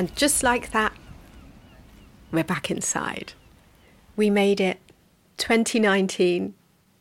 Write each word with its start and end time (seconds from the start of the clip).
And 0.00 0.16
just 0.16 0.42
like 0.42 0.70
that, 0.70 0.94
we're 2.32 2.42
back 2.42 2.70
inside. 2.70 3.34
We 4.16 4.30
made 4.30 4.58
it 4.58 4.78
2019. 5.36 6.54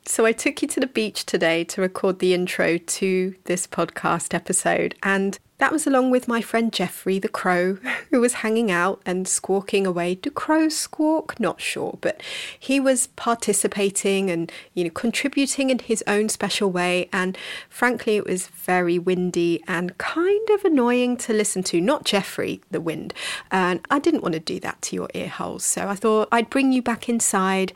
So 0.06 0.26
I 0.26 0.34
took 0.34 0.62
you 0.62 0.68
to 0.68 0.82
the 0.82 0.88
beach 0.88 1.26
today 1.26 1.64
to 1.64 1.80
record 1.80 2.20
the 2.20 2.34
intro 2.34 2.78
to 2.78 3.36
this 3.46 3.68
podcast 3.68 4.34
episode. 4.34 4.96
And 5.02 5.40
that 5.60 5.72
was 5.72 5.86
along 5.86 6.10
with 6.10 6.28
my 6.28 6.42
friend 6.42 6.74
Jeffrey 6.74 7.20
the 7.20 7.30
crow, 7.30 7.76
who 8.10 8.20
was 8.20 8.36
hanging 8.36 8.72
out 8.72 9.02
and 9.06 9.28
squawking 9.28 9.86
away. 9.86 10.16
Do 10.16 10.32
crows 10.32 10.76
squawk? 10.76 11.40
Not 11.40 11.62
sure, 11.62 11.98
but 12.02 12.22
he 12.58 12.80
was 12.80 13.08
participating 13.08 14.30
and 14.30 14.52
you 14.74 14.84
know 14.84 14.90
contributing 14.90 15.70
in 15.70 15.80
his 15.80 16.04
own 16.08 16.30
special 16.30 16.72
way. 16.72 17.10
And 17.14 17.38
frankly, 17.70 18.18
it 18.18 18.26
was 18.26 18.48
very 18.48 18.98
windy 18.98 19.64
and 19.68 19.98
kind 19.98 20.50
of 20.50 20.66
annoying 20.66 21.18
to 21.18 21.34
listen 21.34 21.64
to. 21.64 21.80
Not 21.80 22.06
Jeffrey, 22.06 22.62
the 22.72 22.82
wind, 22.82 23.14
and 23.52 23.86
I 23.92 24.00
didn't 24.00 24.24
want 24.24 24.34
to 24.34 24.40
do 24.40 24.60
that 24.62 24.82
to 24.84 24.96
your 24.96 25.10
ear 25.14 25.30
holes. 25.30 25.64
So 25.64 25.88
I 25.88 25.96
thought 25.96 26.30
I'd 26.32 26.50
bring 26.50 26.72
you 26.72 26.82
back 26.82 27.08
inside 27.08 27.74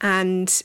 and 0.00 0.62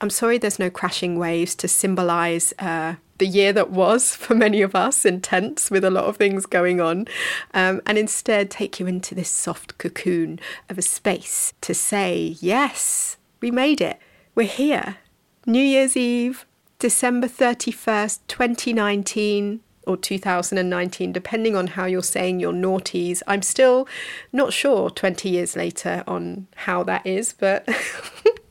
I'm 0.00 0.10
sorry 0.10 0.38
there's 0.38 0.58
no 0.58 0.70
crashing 0.70 1.18
waves 1.18 1.54
to 1.56 1.68
symbolize 1.68 2.54
uh, 2.58 2.94
the 3.18 3.26
year 3.26 3.52
that 3.52 3.70
was 3.70 4.14
for 4.16 4.34
many 4.34 4.62
of 4.62 4.74
us, 4.74 5.04
intense 5.04 5.70
with 5.70 5.84
a 5.84 5.90
lot 5.90 6.04
of 6.04 6.16
things 6.16 6.46
going 6.46 6.80
on, 6.80 7.06
um, 7.52 7.80
and 7.84 7.98
instead 7.98 8.50
take 8.50 8.78
you 8.78 8.86
into 8.86 9.14
this 9.14 9.30
soft 9.30 9.78
cocoon 9.78 10.38
of 10.68 10.78
a 10.78 10.82
space 10.82 11.52
to 11.60 11.74
say, 11.74 12.36
yes, 12.40 13.16
we 13.40 13.50
made 13.50 13.80
it. 13.80 13.98
We're 14.34 14.46
here. 14.46 14.98
New 15.46 15.62
Year's 15.62 15.96
Eve, 15.96 16.46
December 16.78 17.26
31st, 17.26 18.20
2019 18.28 19.60
or 19.86 19.96
2019, 19.96 21.12
depending 21.12 21.56
on 21.56 21.68
how 21.68 21.86
you're 21.86 22.02
saying 22.02 22.38
your 22.38 22.52
naughties. 22.52 23.22
I'm 23.26 23.42
still 23.42 23.88
not 24.32 24.52
sure 24.52 24.90
20 24.90 25.28
years 25.30 25.56
later 25.56 26.04
on 26.06 26.46
how 26.54 26.84
that 26.84 27.04
is, 27.06 27.32
but. 27.32 27.66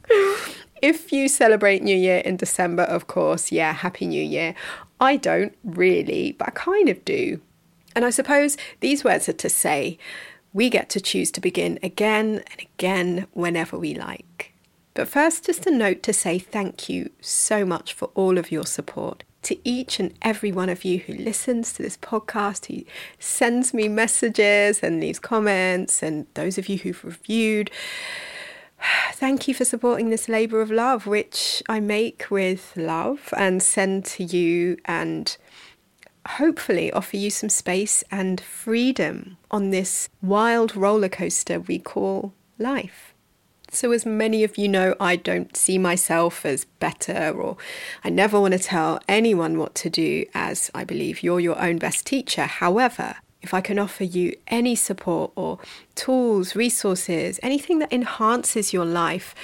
if 0.81 1.11
you 1.11 1.27
celebrate 1.27 1.83
New 1.83 1.95
Year 1.95 2.19
in 2.19 2.37
December, 2.37 2.83
of 2.83 3.07
course, 3.07 3.51
yeah, 3.51 3.73
Happy 3.73 4.05
New 4.05 4.23
Year. 4.23 4.55
I 4.99 5.17
don't 5.17 5.55
really, 5.63 6.33
but 6.33 6.49
I 6.49 6.51
kind 6.51 6.89
of 6.89 7.03
do. 7.05 7.41
And 7.95 8.05
I 8.05 8.09
suppose 8.09 8.57
these 8.79 9.03
words 9.03 9.27
are 9.27 9.33
to 9.33 9.49
say 9.49 9.97
we 10.53 10.69
get 10.69 10.89
to 10.89 11.01
choose 11.01 11.31
to 11.31 11.41
begin 11.41 11.79
again 11.83 12.43
and 12.51 12.61
again 12.61 13.27
whenever 13.33 13.77
we 13.77 13.93
like. 13.93 14.53
But 14.93 15.07
first, 15.07 15.45
just 15.45 15.67
a 15.67 15.71
note 15.71 16.01
to 16.03 16.13
say 16.13 16.39
thank 16.39 16.89
you 16.89 17.11
so 17.21 17.65
much 17.65 17.93
for 17.93 18.09
all 18.15 18.37
of 18.37 18.51
your 18.51 18.65
support. 18.65 19.23
To 19.43 19.57
each 19.63 19.99
and 19.99 20.13
every 20.23 20.51
one 20.51 20.69
of 20.69 20.83
you 20.83 20.97
who 20.97 21.13
listens 21.13 21.73
to 21.73 21.83
this 21.83 21.97
podcast, 21.97 22.65
who 22.65 22.83
sends 23.19 23.73
me 23.73 23.87
messages 23.87 24.81
and 24.81 24.99
leaves 24.99 25.19
comments, 25.19 26.01
and 26.01 26.25
those 26.33 26.57
of 26.57 26.67
you 26.67 26.79
who've 26.79 27.05
reviewed. 27.05 27.69
Thank 29.13 29.47
you 29.47 29.53
for 29.53 29.65
supporting 29.65 30.09
this 30.09 30.29
labour 30.29 30.61
of 30.61 30.71
love, 30.71 31.07
which 31.07 31.63
I 31.67 31.79
make 31.79 32.27
with 32.29 32.75
love 32.75 33.33
and 33.35 33.61
send 33.61 34.05
to 34.05 34.23
you, 34.23 34.77
and 34.85 35.35
hopefully 36.27 36.91
offer 36.91 37.17
you 37.17 37.29
some 37.29 37.49
space 37.49 38.03
and 38.11 38.41
freedom 38.41 39.37
on 39.49 39.69
this 39.69 40.09
wild 40.21 40.75
roller 40.75 41.09
coaster 41.09 41.59
we 41.59 41.79
call 41.79 42.33
life. 42.59 43.13
So, 43.69 43.91
as 43.91 44.05
many 44.05 44.43
of 44.45 44.57
you 44.57 44.69
know, 44.69 44.95
I 44.99 45.17
don't 45.17 45.55
see 45.57 45.77
myself 45.77 46.45
as 46.45 46.63
better, 46.65 47.31
or 47.31 47.57
I 48.03 48.09
never 48.09 48.39
want 48.39 48.53
to 48.53 48.59
tell 48.59 48.99
anyone 49.09 49.57
what 49.57 49.75
to 49.75 49.89
do, 49.89 50.25
as 50.33 50.71
I 50.73 50.85
believe 50.85 51.21
you're 51.21 51.41
your 51.41 51.61
own 51.61 51.77
best 51.77 52.05
teacher. 52.05 52.45
However, 52.45 53.17
if 53.41 53.53
I 53.53 53.61
can 53.61 53.79
offer 53.79 54.03
you 54.03 54.35
any 54.47 54.75
support 54.75 55.31
or 55.35 55.59
tools, 55.95 56.55
resources, 56.55 57.39
anything 57.43 57.79
that 57.79 57.91
enhances 57.93 58.73
your 58.73 58.85
life, 58.85 59.35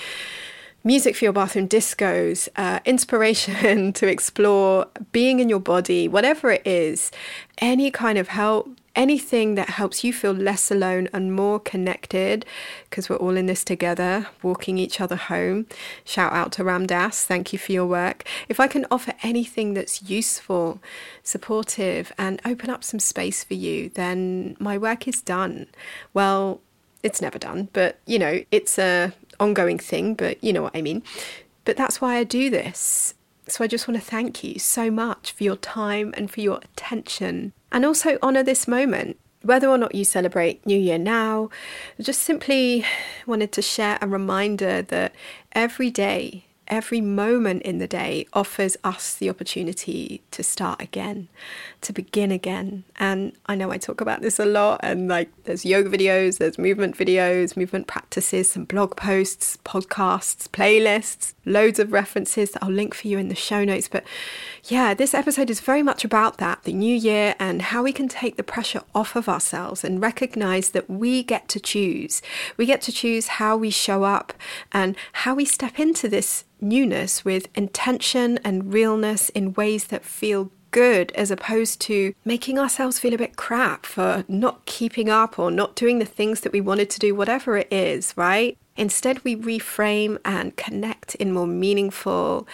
music 0.84 1.16
for 1.16 1.26
your 1.26 1.34
bathroom 1.34 1.68
discos, 1.68 2.50
uh, 2.56 2.80
inspiration 2.86 3.94
to 3.94 4.08
explore 4.08 4.88
being 5.12 5.40
in 5.40 5.50
your 5.50 5.60
body, 5.60 6.08
whatever 6.08 6.52
it 6.52 6.66
is, 6.66 7.12
any 7.60 7.92
kind 7.92 8.18
of 8.18 8.30
help, 8.30 8.70
anything 8.96 9.56
that 9.56 9.72
helps 9.72 10.04
you 10.04 10.14
feel 10.14 10.32
less 10.32 10.70
alone 10.70 11.10
and 11.14 11.34
more 11.34 11.60
connected, 11.60 12.46
because 12.90 13.10
we're 13.10 13.16
all 13.16 13.36
in 13.36 13.48
this 13.48 13.64
together, 13.64 14.28
walking 14.42 14.78
each 14.78 15.02
other 15.02 15.16
home. 15.16 15.66
Shout 16.06 16.32
out 16.34 16.52
to 16.54 16.64
Ram 16.64 16.86
Dass, 16.86 17.26
thank 17.26 17.54
you 17.54 17.60
for 17.60 17.72
your 17.72 17.86
work. 17.86 18.24
If 18.50 18.60
I 18.60 18.68
can 18.68 18.86
offer 18.92 19.14
anything 19.24 19.74
that's 19.74 20.04
useful, 20.04 20.80
supportive, 21.24 22.12
and 22.18 22.42
open 22.46 22.70
up 22.70 22.84
some 22.84 23.00
space 23.00 23.44
for 23.44 23.56
you, 23.56 23.90
then 23.90 24.56
my 24.60 24.78
work 24.78 25.08
is 25.08 25.22
done. 25.22 25.68
Well, 26.14 26.62
it's 27.02 27.22
never 27.22 27.40
done, 27.40 27.70
but 27.74 28.00
you 28.06 28.18
know, 28.20 28.44
it's 28.52 28.78
a 28.80 29.14
ongoing 29.40 29.80
thing, 29.80 30.14
but 30.14 30.42
you 30.44 30.54
know 30.54 30.62
what 30.62 30.76
I 30.76 30.82
mean. 30.82 31.04
But 31.66 31.78
that's 31.78 32.00
why 32.00 32.18
I 32.18 32.24
do 32.24 32.50
this. 32.50 33.14
So 33.48 33.64
I 33.64 33.68
just 33.68 33.88
want 33.90 34.00
to 34.00 34.06
thank 34.06 34.44
you 34.44 34.58
so 34.58 34.90
much 34.90 35.34
for 35.34 35.44
your 35.44 35.58
time 35.58 36.14
and 36.16 36.32
for 36.32 36.40
your 36.40 36.60
attention 36.64 37.52
and 37.74 37.86
also 37.86 38.18
honour 38.22 38.44
this 38.44 38.68
moment. 38.68 39.18
Whether 39.42 39.68
or 39.68 39.78
not 39.78 39.94
you 39.94 40.06
celebrate 40.06 40.66
New 40.66 40.78
Year 40.80 40.98
now, 40.98 41.50
I 42.00 42.04
just 42.04 42.22
simply 42.22 42.86
wanted 43.28 43.52
to 43.52 43.62
share 43.62 43.98
a 44.02 44.08
reminder 44.08 44.84
that 44.84 45.14
every 45.52 45.92
day 45.92 46.46
every 46.68 47.02
moment 47.02 47.62
in 47.64 47.78
the 47.80 47.88
day 47.88 48.26
offers 48.34 48.78
us 48.84 49.16
the 49.16 49.30
opportunity 49.30 50.22
to 50.32 50.44
start 50.44 50.82
again, 50.82 51.28
to 51.82 51.94
begin 51.94 52.32
again. 52.32 52.84
And 52.98 53.34
I 53.46 53.56
know 53.56 53.72
I 53.72 53.78
talk 53.78 54.02
about 54.02 54.22
this 54.22 54.40
a 54.40 54.46
lot, 54.46 54.80
and 54.84 55.08
like 55.08 55.30
there's 55.44 55.66
yoga 55.66 55.90
videos, 55.90 56.38
there's 56.38 56.58
movement 56.58 56.98
videos, 56.98 57.58
movement 57.58 57.88
practices, 57.88 58.52
some 58.52 58.66
blog 58.66 58.96
posts, 58.96 59.58
podcasts, 59.66 60.48
playlists, 60.50 61.34
loads 61.46 61.80
of 61.80 61.92
references 61.92 62.52
that 62.52 62.64
I'll 62.64 62.72
link 62.72 62.94
for 62.94 63.08
you 63.08 63.18
in 63.18 63.28
the 63.28 63.36
show 63.36 63.64
notes. 63.64 63.88
But 63.88 64.04
yeah, 64.66 64.94
this 64.94 65.14
episode 65.14 65.50
is 65.50 65.60
very 65.60 65.84
much 65.84 66.06
about 66.06 66.38
that 66.38 66.64
the 66.64 66.74
new 66.74 66.96
year 66.96 67.36
and 67.40 67.62
how 67.62 67.84
we 67.84 67.92
can 67.92 68.08
take 68.08 68.38
the 68.38 68.44
pressure 68.44 68.82
off 68.96 69.16
of 69.16 69.28
ourselves 69.28 69.84
and 69.84 70.02
recognize 70.02 70.70
that 70.70 70.90
we 70.90 71.24
get 71.24 71.48
to 71.50 71.60
choose. 71.60 72.22
We 72.58 72.66
get 72.66 72.82
to 72.84 72.92
choose 72.92 73.28
how 73.28 73.58
we 73.58 73.70
show 73.70 74.04
up 74.04 74.34
and 74.72 74.96
how 75.14 75.36
we 75.36 75.46
step 75.46 75.80
into 75.80 76.08
this 76.08 76.46
newness 76.64 77.24
with 77.24 77.48
intention 77.56 78.40
and 78.44 78.74
realness 78.74 79.30
in 79.30 79.54
ways 79.54 79.86
that 79.86 80.06
feel 80.06 80.52
good 80.72 81.12
as 81.12 81.30
opposed 81.30 81.80
to 81.80 82.16
making 82.26 82.58
ourselves 82.58 82.98
feel 82.98 83.14
a 83.14 83.18
bit 83.18 83.36
crap 83.36 83.86
for 83.86 84.26
not 84.28 84.66
keeping 84.66 85.08
up 85.08 85.38
or 85.38 85.52
not 85.52 85.76
doing 85.76 86.00
the 86.00 86.06
things 86.06 86.42
that 86.42 86.52
we 86.52 86.60
wanted 86.60 86.90
to 86.90 87.00
do, 87.00 87.14
whatever 87.14 87.58
it 87.58 87.72
is, 87.72 88.14
right? 88.18 88.58
Instead, 88.76 89.24
we 89.24 89.36
reframe 89.36 90.18
and 90.26 90.58
connect 90.58 91.14
in 91.16 91.32
more 91.32 91.46
meaningful 91.46 92.48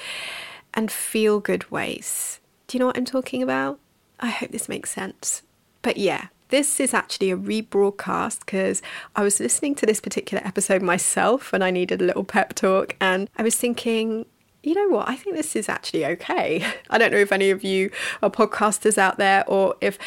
and 0.74 0.91
feel 0.91 1.40
good 1.40 1.72
ways. 1.72 2.41
Do 2.68 2.78
you 2.78 2.80
know 2.80 2.88
what 2.88 2.97
I'm 2.97 3.06
talking 3.06 3.41
about? 3.41 3.80
I 4.20 4.28
hope 4.28 4.52
this 4.52 4.68
makes 4.68 4.91
sense. 4.91 5.44
But 5.81 5.96
yeah, 5.96 6.28
this 6.49 6.79
is 6.79 6.93
actually 6.93 7.31
a 7.31 7.37
rebroadcast 7.37 8.39
because 8.41 8.81
I 9.15 9.23
was 9.23 9.39
listening 9.39 9.75
to 9.75 9.85
this 9.85 10.01
particular 10.01 10.45
episode 10.45 10.81
myself 10.81 11.53
and 11.53 11.63
I 11.63 11.71
needed 11.71 12.01
a 12.01 12.05
little 12.05 12.23
pep 12.23 12.53
talk. 12.53 12.95
And 12.99 13.29
I 13.37 13.43
was 13.43 13.55
thinking, 13.55 14.25
you 14.63 14.75
know 14.75 14.95
what? 14.95 15.07
I 15.07 15.15
think 15.15 15.35
this 15.35 15.55
is 15.55 15.69
actually 15.69 16.05
okay. 16.05 16.65
I 16.89 16.97
don't 16.97 17.11
know 17.11 17.17
if 17.17 17.31
any 17.31 17.51
of 17.51 17.63
you 17.63 17.91
are 18.21 18.29
podcasters 18.29 18.97
out 18.97 19.17
there 19.17 19.43
or 19.47 19.75
if 19.79 19.97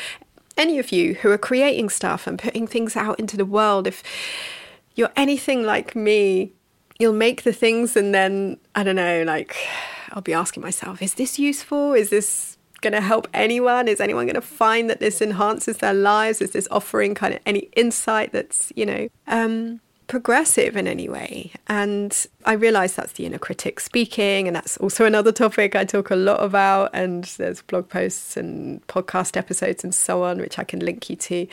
any 0.56 0.78
of 0.78 0.92
you 0.92 1.14
who 1.14 1.30
are 1.30 1.38
creating 1.38 1.88
stuff 1.88 2.26
and 2.26 2.38
putting 2.38 2.66
things 2.66 2.96
out 2.96 3.18
into 3.18 3.36
the 3.36 3.46
world, 3.46 3.86
if 3.86 4.02
you're 4.94 5.12
anything 5.16 5.62
like 5.62 5.96
me, 5.96 6.52
you'll 6.98 7.12
make 7.12 7.44
the 7.44 7.52
things 7.52 7.96
and 7.96 8.14
then, 8.14 8.58
I 8.74 8.82
don't 8.82 8.96
know, 8.96 9.22
like 9.22 9.56
I'll 10.10 10.22
be 10.22 10.34
asking 10.34 10.62
myself, 10.62 11.00
is 11.00 11.14
this 11.14 11.38
useful? 11.38 11.94
Is 11.94 12.10
this 12.10 12.58
going 12.82 12.92
to 12.92 13.00
help 13.00 13.26
anyone? 13.32 13.88
Is 13.88 14.00
anyone 14.00 14.26
going 14.26 14.34
to 14.34 14.40
find 14.40 14.90
that 14.90 15.00
this 15.00 15.22
enhances 15.22 15.78
their 15.78 15.94
lives? 15.94 16.42
Is 16.42 16.50
this 16.50 16.68
offering 16.70 17.14
kind 17.14 17.34
of 17.34 17.40
any 17.46 17.70
insight 17.74 18.32
that's, 18.32 18.72
you 18.76 18.84
know, 18.84 19.08
um, 19.26 19.80
progressive 20.08 20.76
in 20.76 20.86
any 20.86 21.08
way? 21.08 21.52
And 21.68 22.26
I 22.44 22.52
realize 22.52 22.94
that's 22.94 23.14
the 23.14 23.24
inner 23.24 23.38
critic 23.38 23.80
speaking, 23.80 24.46
and 24.46 24.54
that's 24.54 24.76
also 24.76 25.06
another 25.06 25.32
topic 25.32 25.74
I 25.74 25.84
talk 25.84 26.10
a 26.10 26.16
lot 26.16 26.42
about. 26.42 26.90
And 26.92 27.24
there's 27.38 27.62
blog 27.62 27.88
posts 27.88 28.36
and 28.36 28.86
podcast 28.88 29.36
episodes 29.36 29.82
and 29.84 29.94
so 29.94 30.24
on, 30.24 30.38
which 30.38 30.58
I 30.58 30.64
can 30.64 30.80
link 30.80 31.08
you 31.08 31.16
to 31.16 31.46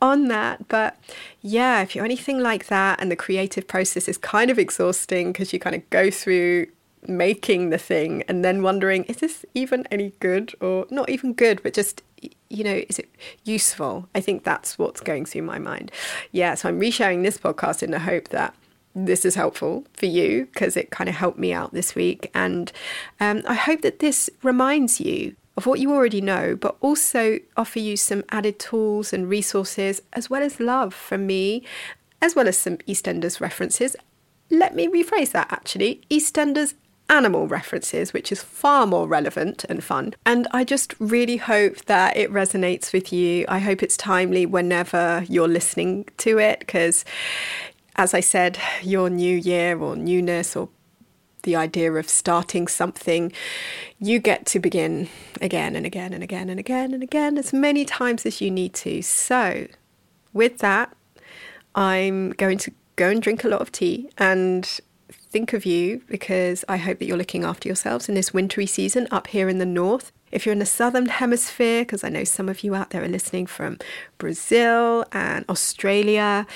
on 0.00 0.28
that. 0.28 0.66
But 0.68 0.96
yeah, 1.42 1.82
if 1.82 1.94
you're 1.94 2.04
anything 2.04 2.40
like 2.40 2.66
that, 2.66 3.00
and 3.00 3.10
the 3.10 3.16
creative 3.16 3.68
process 3.68 4.08
is 4.08 4.18
kind 4.18 4.50
of 4.50 4.58
exhausting 4.58 5.32
because 5.32 5.52
you 5.52 5.60
kind 5.60 5.76
of 5.76 5.88
go 5.90 6.10
through 6.10 6.66
making 7.06 7.70
the 7.70 7.78
thing 7.78 8.22
and 8.28 8.44
then 8.44 8.62
wondering 8.62 9.04
is 9.04 9.16
this 9.16 9.44
even 9.54 9.86
any 9.90 10.12
good 10.20 10.54
or 10.60 10.86
not 10.90 11.08
even 11.08 11.32
good 11.32 11.62
but 11.62 11.72
just 11.72 12.02
you 12.48 12.64
know 12.64 12.82
is 12.88 12.98
it 12.98 13.08
useful? 13.44 14.08
I 14.14 14.20
think 14.20 14.44
that's 14.44 14.78
what's 14.78 15.00
going 15.00 15.24
through 15.24 15.42
my 15.42 15.58
mind. 15.58 15.90
Yeah 16.32 16.54
so 16.54 16.68
i'm 16.68 16.80
resharing 16.80 17.22
this 17.22 17.38
podcast 17.38 17.82
in 17.82 17.90
the 17.90 18.00
hope 18.00 18.28
that 18.28 18.54
this 18.94 19.24
is 19.24 19.36
helpful 19.36 19.86
for 19.94 20.06
you 20.06 20.46
because 20.46 20.76
it 20.76 20.90
kind 20.90 21.08
of 21.08 21.14
helped 21.14 21.38
me 21.38 21.52
out 21.52 21.72
this 21.72 21.94
week. 21.94 22.30
And 22.34 22.70
um, 23.18 23.42
i 23.46 23.54
hope 23.54 23.82
that 23.82 24.00
this 24.00 24.28
reminds 24.42 25.00
you 25.00 25.36
of 25.60 25.66
what 25.66 25.78
you 25.78 25.92
already 25.92 26.22
know, 26.22 26.56
but 26.56 26.76
also 26.80 27.38
offer 27.54 27.78
you 27.80 27.94
some 27.94 28.24
added 28.30 28.58
tools 28.58 29.12
and 29.12 29.28
resources, 29.28 30.00
as 30.14 30.30
well 30.30 30.42
as 30.42 30.58
love 30.58 30.94
from 30.94 31.26
me, 31.26 31.62
as 32.22 32.34
well 32.34 32.48
as 32.48 32.56
some 32.56 32.78
EastEnders 32.78 33.40
references. 33.40 33.94
Let 34.50 34.74
me 34.74 34.88
rephrase 34.88 35.32
that 35.32 35.52
actually. 35.52 36.00
EastEnders 36.10 36.74
animal 37.10 37.48
references, 37.48 38.12
which 38.12 38.32
is 38.32 38.42
far 38.42 38.86
more 38.86 39.06
relevant 39.06 39.64
and 39.68 39.84
fun. 39.84 40.14
And 40.24 40.46
I 40.52 40.64
just 40.64 40.94
really 40.98 41.36
hope 41.36 41.84
that 41.86 42.16
it 42.16 42.32
resonates 42.32 42.92
with 42.92 43.12
you. 43.12 43.44
I 43.48 43.58
hope 43.58 43.82
it's 43.82 43.96
timely 43.96 44.46
whenever 44.46 45.24
you're 45.28 45.48
listening 45.48 46.06
to 46.18 46.38
it, 46.38 46.60
because 46.60 47.04
as 47.96 48.14
I 48.14 48.20
said, 48.20 48.58
your 48.82 49.10
new 49.10 49.36
year 49.36 49.78
or 49.78 49.96
newness 49.96 50.56
or 50.56 50.68
the 51.42 51.56
idea 51.56 51.92
of 51.92 52.08
starting 52.08 52.68
something, 52.68 53.32
you 53.98 54.18
get 54.18 54.46
to 54.46 54.58
begin 54.58 55.08
again 55.40 55.74
and 55.74 55.86
again 55.86 56.12
and 56.12 56.22
again 56.22 56.48
and 56.48 56.60
again 56.60 56.94
and 56.94 57.02
again 57.02 57.38
as 57.38 57.52
many 57.52 57.84
times 57.84 58.24
as 58.24 58.40
you 58.40 58.50
need 58.50 58.74
to. 58.74 59.02
So, 59.02 59.66
with 60.32 60.58
that, 60.58 60.94
I'm 61.74 62.30
going 62.32 62.58
to 62.58 62.72
go 62.96 63.08
and 63.08 63.22
drink 63.22 63.44
a 63.44 63.48
lot 63.48 63.60
of 63.60 63.72
tea 63.72 64.10
and 64.18 64.80
think 65.30 65.52
of 65.52 65.64
you 65.64 66.02
because 66.08 66.64
I 66.68 66.76
hope 66.76 66.98
that 66.98 67.06
you're 67.06 67.16
looking 67.16 67.44
after 67.44 67.68
yourselves 67.68 68.08
in 68.08 68.14
this 68.14 68.34
wintry 68.34 68.66
season 68.66 69.06
up 69.10 69.28
here 69.28 69.48
in 69.48 69.58
the 69.58 69.66
north. 69.66 70.12
If 70.32 70.44
you're 70.44 70.52
in 70.52 70.58
the 70.58 70.66
southern 70.66 71.06
hemisphere, 71.06 71.82
because 71.82 72.04
I 72.04 72.08
know 72.08 72.24
some 72.24 72.48
of 72.48 72.62
you 72.62 72.74
out 72.74 72.90
there 72.90 73.02
are 73.02 73.08
listening 73.08 73.46
from 73.46 73.78
Brazil 74.18 75.04
and 75.12 75.44
Australia, 75.48 76.46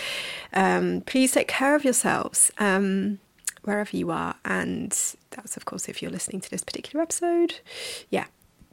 um, 0.53 1.03
please 1.07 1.33
take 1.33 1.49
care 1.49 1.75
of 1.75 1.85
yourselves 1.85 2.51
um, 2.59 3.21
wherever 3.63 3.97
you 3.97 4.11
are. 4.11 4.35
And 4.45 4.91
that's, 5.31 5.57
of 5.57 5.65
course, 5.65 5.89
if 5.89 6.03
you're 6.03 6.11
listening 6.11 6.41
to 6.41 6.51
this 6.51 6.63
particular 6.63 7.03
episode. 7.03 7.61
Yeah, 8.11 8.27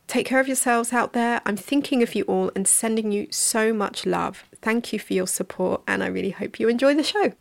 take 0.08 0.26
care 0.26 0.40
of 0.40 0.48
yourselves 0.48 0.94
out 0.94 1.14
there. 1.14 1.42
I'm 1.46 1.58
thinking 1.58 2.04
of 2.04 2.14
you 2.16 2.24
all 2.24 2.52
and 2.56 2.68
sending 2.68 3.12
you 3.12 3.28
so 3.32 3.74
much 3.74 4.06
love. 4.06 4.46
Thank 4.62 4.94
you 4.94 5.00
for 5.00 5.14
your 5.14 5.28
support, 5.28 5.82
and 5.88 6.04
I 6.04 6.08
really 6.08 6.32
hope 6.32 6.60
you 6.60 6.70
enjoy 6.70 6.96
the 6.96 7.04
show. 7.04 7.34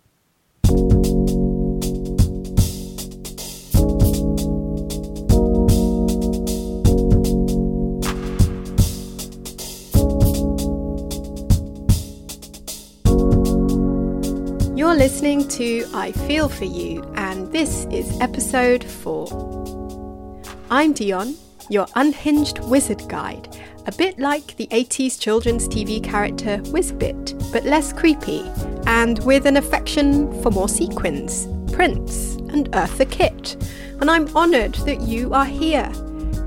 Listening 15.01 15.49
to 15.49 15.87
I 15.95 16.13
Feel 16.13 16.51
For 16.51 16.67
You, 16.67 17.03
and 17.15 17.51
this 17.51 17.87
is 17.87 18.21
episode 18.21 18.85
4. 18.85 20.43
I'm 20.71 20.93
Dion, 20.93 21.37
your 21.71 21.87
unhinged 21.95 22.59
wizard 22.59 23.09
guide, 23.09 23.49
a 23.87 23.93
bit 23.93 24.19
like 24.19 24.59
the 24.59 24.67
80s 24.67 25.19
children's 25.19 25.67
TV 25.67 26.05
character 26.05 26.59
Wizbit, 26.65 27.51
but 27.51 27.65
less 27.65 27.95
creepy, 27.95 28.43
and 28.87 29.25
with 29.25 29.47
an 29.47 29.57
affection 29.57 30.39
for 30.43 30.51
more 30.51 30.69
sequins, 30.69 31.49
prints, 31.73 32.35
and 32.51 32.71
Eartha 32.73 33.11
Kitt. 33.11 33.57
And 34.03 34.11
I'm 34.11 34.29
honoured 34.37 34.75
that 34.85 35.01
you 35.01 35.33
are 35.33 35.47
here. 35.47 35.91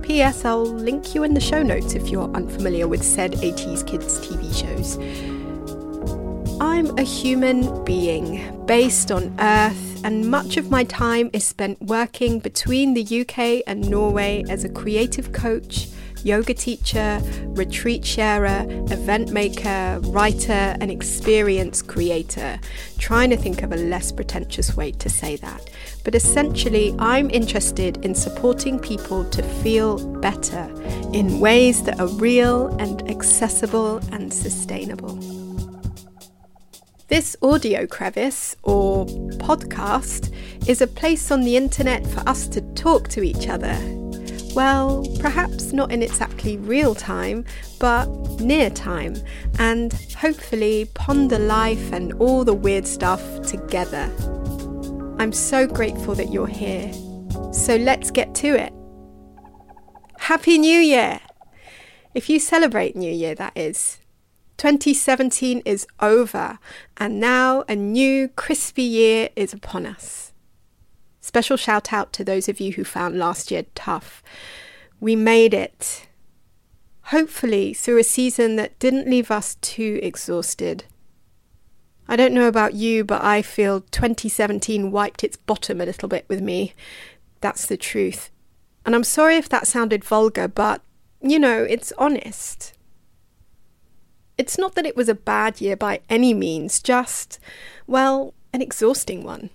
P.S. 0.04 0.46
I'll 0.46 0.64
link 0.64 1.16
you 1.16 1.24
in 1.24 1.34
the 1.34 1.42
show 1.42 1.64
notes 1.64 1.96
if 1.96 2.10
you're 2.10 2.32
unfamiliar 2.36 2.88
with 2.88 3.02
said 3.02 3.32
80s 3.32 3.88
kids 3.88 4.20
TV 4.20 4.54
shows. 4.54 5.00
I'm 6.60 6.98
a 6.98 7.04
human 7.04 7.84
being 7.84 8.66
based 8.66 9.12
on 9.12 9.36
Earth, 9.40 10.02
and 10.04 10.30
much 10.30 10.58
of 10.58 10.70
my 10.70 10.84
time 10.84 11.30
is 11.34 11.44
spent 11.44 11.82
working 11.82 12.40
between 12.40 12.94
the 12.94 13.22
UK 13.22 13.64
and 13.66 13.90
Norway 13.90 14.44
as 14.50 14.64
a 14.64 14.70
creative 14.70 15.32
coach, 15.32 15.88
yoga 16.24 16.54
teacher, 16.54 17.22
retreat 17.48 18.06
sharer, 18.06 18.66
event 18.92 19.32
maker, 19.32 20.00
writer, 20.04 20.76
and 20.80 20.92
experience 20.92 21.82
creator. 21.82 22.60
Trying 22.98 23.32
to 23.32 23.38
think 23.38 23.64
of 23.64 23.72
a 23.72 23.78
less 23.78 24.12
pretentious 24.12 24.78
way 24.78 24.92
to 24.92 25.10
say 25.10 25.36
that. 25.38 25.70
But 26.04 26.16
essentially, 26.16 26.96
I'm 27.00 27.30
interested 27.30 27.98
in 28.06 28.16
supporting 28.16 28.80
people 28.80 29.26
to 29.32 29.42
feel 29.42 29.98
better 30.20 30.72
in 31.14 31.40
ways 31.40 31.84
that 31.84 32.00
are 32.00 32.08
real 32.08 32.68
and 32.80 33.10
accessible 33.10 33.98
and 34.12 34.34
sustainable. 34.34 35.33
This 37.14 37.36
audio 37.44 37.86
crevice, 37.86 38.56
or 38.64 39.06
podcast, 39.38 40.34
is 40.68 40.82
a 40.82 40.88
place 40.88 41.30
on 41.30 41.42
the 41.42 41.56
internet 41.56 42.04
for 42.08 42.28
us 42.28 42.48
to 42.48 42.62
talk 42.74 43.08
to 43.10 43.22
each 43.22 43.48
other. 43.48 43.78
Well, 44.56 45.06
perhaps 45.20 45.74
not 45.74 45.92
in 45.92 46.02
exactly 46.02 46.58
real 46.58 46.96
time, 46.96 47.46
but 47.80 48.08
near 48.40 48.72
time, 48.72 49.16
and 49.60 49.94
hopefully 50.18 50.90
ponder 50.96 51.38
life 51.38 51.94
and 51.94 52.14
all 52.14 52.44
the 52.44 52.56
weird 52.56 52.88
stuff 52.88 53.22
together. 53.44 54.12
I'm 55.20 55.34
so 55.34 55.68
grateful 55.68 56.16
that 56.16 56.34
you're 56.34 56.48
here. 56.48 56.92
So 57.54 57.76
let's 57.76 58.10
get 58.10 58.34
to 58.38 58.56
it. 58.60 58.74
Happy 60.18 60.58
New 60.58 60.80
Year! 60.80 61.20
If 62.16 62.28
you 62.28 62.40
celebrate 62.40 62.96
New 62.96 63.14
Year, 63.14 63.36
that 63.36 63.54
is. 63.56 64.00
2017 64.64 65.62
is 65.66 65.86
over, 66.00 66.58
and 66.96 67.20
now 67.20 67.66
a 67.68 67.76
new 67.76 68.30
crispy 68.30 68.82
year 68.82 69.28
is 69.36 69.52
upon 69.52 69.86
us. 69.86 70.32
Special 71.20 71.58
shout 71.58 71.92
out 71.92 72.14
to 72.14 72.24
those 72.24 72.48
of 72.48 72.62
you 72.62 72.72
who 72.72 72.86
found 72.86 73.20
last 73.20 73.52
year 73.52 73.66
tough. 73.76 74.24
We 75.02 75.18
made 75.18 75.54
it. 75.54 76.08
Hopefully, 77.08 77.74
through 77.74 77.98
a 77.98 78.06
season 78.06 78.56
that 78.56 78.80
didn't 78.80 79.10
leave 79.10 79.30
us 79.30 79.56
too 79.56 80.00
exhausted. 80.02 80.86
I 82.08 82.16
don't 82.16 82.34
know 82.34 82.48
about 82.48 82.74
you, 82.74 83.04
but 83.04 83.22
I 83.22 83.42
feel 83.42 83.82
2017 83.82 84.92
wiped 84.92 85.26
its 85.26 85.36
bottom 85.36 85.82
a 85.82 85.86
little 85.86 86.08
bit 86.08 86.24
with 86.30 86.40
me. 86.40 86.74
That's 87.42 87.66
the 87.66 87.76
truth. 87.76 88.32
And 88.86 88.96
I'm 88.96 89.04
sorry 89.04 89.36
if 89.36 89.50
that 89.50 89.68
sounded 89.68 90.06
vulgar, 90.06 90.48
but, 90.48 90.82
you 91.20 91.38
know, 91.38 91.64
it's 91.64 91.92
honest. 91.98 92.73
It's 94.38 94.58
not 94.58 94.76
that 94.76 94.86
it 94.86 94.96
was 94.96 95.10
a 95.10 95.16
bad 95.16 95.62
year 95.62 95.76
by 95.76 96.02
any 96.10 96.34
means, 96.34 96.82
just, 96.82 97.40
well, 97.86 98.34
an 98.52 98.62
exhausting 98.62 99.24
one. 99.24 99.50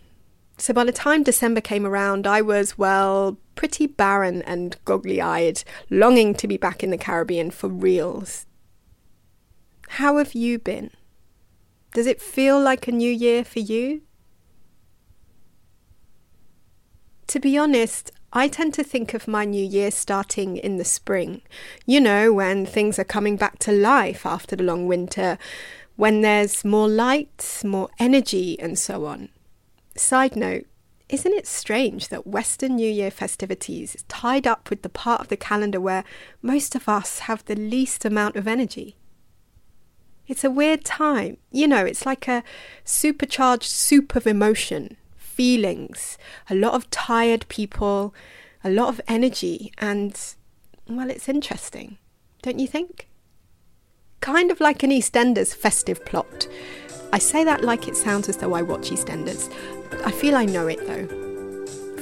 So 0.57 0.73
by 0.73 0.85
the 0.85 0.93
time 0.93 1.23
December 1.23 1.61
came 1.61 1.87
around, 1.87 2.27
I 2.27 2.43
was, 2.43 2.77
well, 2.77 3.39
pretty 3.55 3.87
barren 3.87 4.43
and 4.43 4.77
goggly 4.85 5.21
eyed, 5.21 5.63
longing 5.91 6.35
to 6.35 6.49
be 6.49 6.57
back 6.57 6.83
in 6.83 6.91
the 6.91 6.99
Caribbean 6.99 7.51
for 7.51 7.69
reals. 7.69 8.47
How 9.89 10.19
have 10.19 10.35
you 10.35 10.59
been? 10.59 10.91
Does 11.95 12.07
it 12.07 12.21
feel 12.21 12.61
like 12.61 12.87
a 12.87 12.93
new 12.93 13.11
year 13.11 13.45
for 13.45 13.61
you? 13.61 14.03
To 17.29 17.41
be 17.41 17.59
honest, 17.59 18.11
I 18.33 18.49
tend 18.49 18.75
to 18.75 18.85
think 18.85 19.15
of 19.15 19.27
my 19.27 19.47
new 19.47 19.65
year 19.65 19.91
starting 19.91 20.59
in 20.59 20.77
the 20.77 20.85
spring. 20.85 21.41
You 21.87 22.01
know, 22.01 22.31
when 22.31 22.67
things 22.67 22.99
are 22.99 23.05
coming 23.05 23.37
back 23.37 23.59
to 23.61 23.73
life 23.73 24.27
after 24.27 24.55
the 24.55 24.65
long 24.65 24.87
winter, 24.87 25.39
when 25.97 26.21
there's 26.21 26.63
more 26.63 26.89
light, 26.89 27.63
more 27.65 27.89
energy, 27.99 28.61
and 28.61 28.79
so 28.79 29.07
on. 29.07 29.31
Side 29.97 30.37
note, 30.37 30.67
isn't 31.09 31.33
it 31.33 31.47
strange 31.47 32.09
that 32.09 32.27
Western 32.27 32.77
New 32.77 32.91
Year 32.91 33.11
festivities 33.11 33.95
is 33.95 34.03
tied 34.05 34.47
up 34.47 34.69
with 34.69 34.83
the 34.83 34.91
part 34.91 35.23
of 35.23 35.29
the 35.29 35.37
calendar 35.39 35.81
where 35.81 36.05
most 36.43 36.75
of 36.75 36.87
us 36.87 37.21
have 37.21 37.43
the 37.47 37.57
least 37.57 38.05
amount 38.05 38.37
of 38.37 38.47
energy? 38.47 38.97
It's 40.27 40.45
a 40.45 40.51
weird 40.51 40.85
time. 40.85 41.39
You 41.51 41.67
know, 41.67 41.87
it's 41.87 42.05
like 42.05 42.29
a 42.29 42.45
supercharged 42.85 43.71
soup 43.71 44.15
of 44.15 44.27
emotion 44.27 44.98
feelings, 45.39 46.19
a 46.51 46.55
lot 46.57 46.75
of 46.75 46.91
tired 46.91 47.47
people, 47.47 48.13
a 48.65 48.69
lot 48.69 48.89
of 48.89 49.01
energy, 49.07 49.73
and 49.79 50.35
well, 50.89 51.09
it's 51.09 51.29
interesting, 51.29 51.97
don't 52.43 52.59
you 52.59 52.67
think? 52.67 53.09
Kind 54.19 54.51
of 54.51 54.59
like 54.59 54.83
an 54.83 54.91
EastEnders 54.91 55.55
festive 55.55 56.05
plot. 56.05 56.49
I 57.13 57.19
say 57.19 57.45
that 57.45 57.63
like 57.63 57.87
it 57.87 57.97
sounds 57.97 58.29
as 58.29 58.39
though 58.39 58.53
I 58.53 58.63
watch 58.63 58.91
EastEnders. 58.91 59.49
I 60.05 60.11
feel 60.11 60.35
I 60.35 60.45
know 60.45 60.67
it 60.67 60.85
though. 60.89 61.07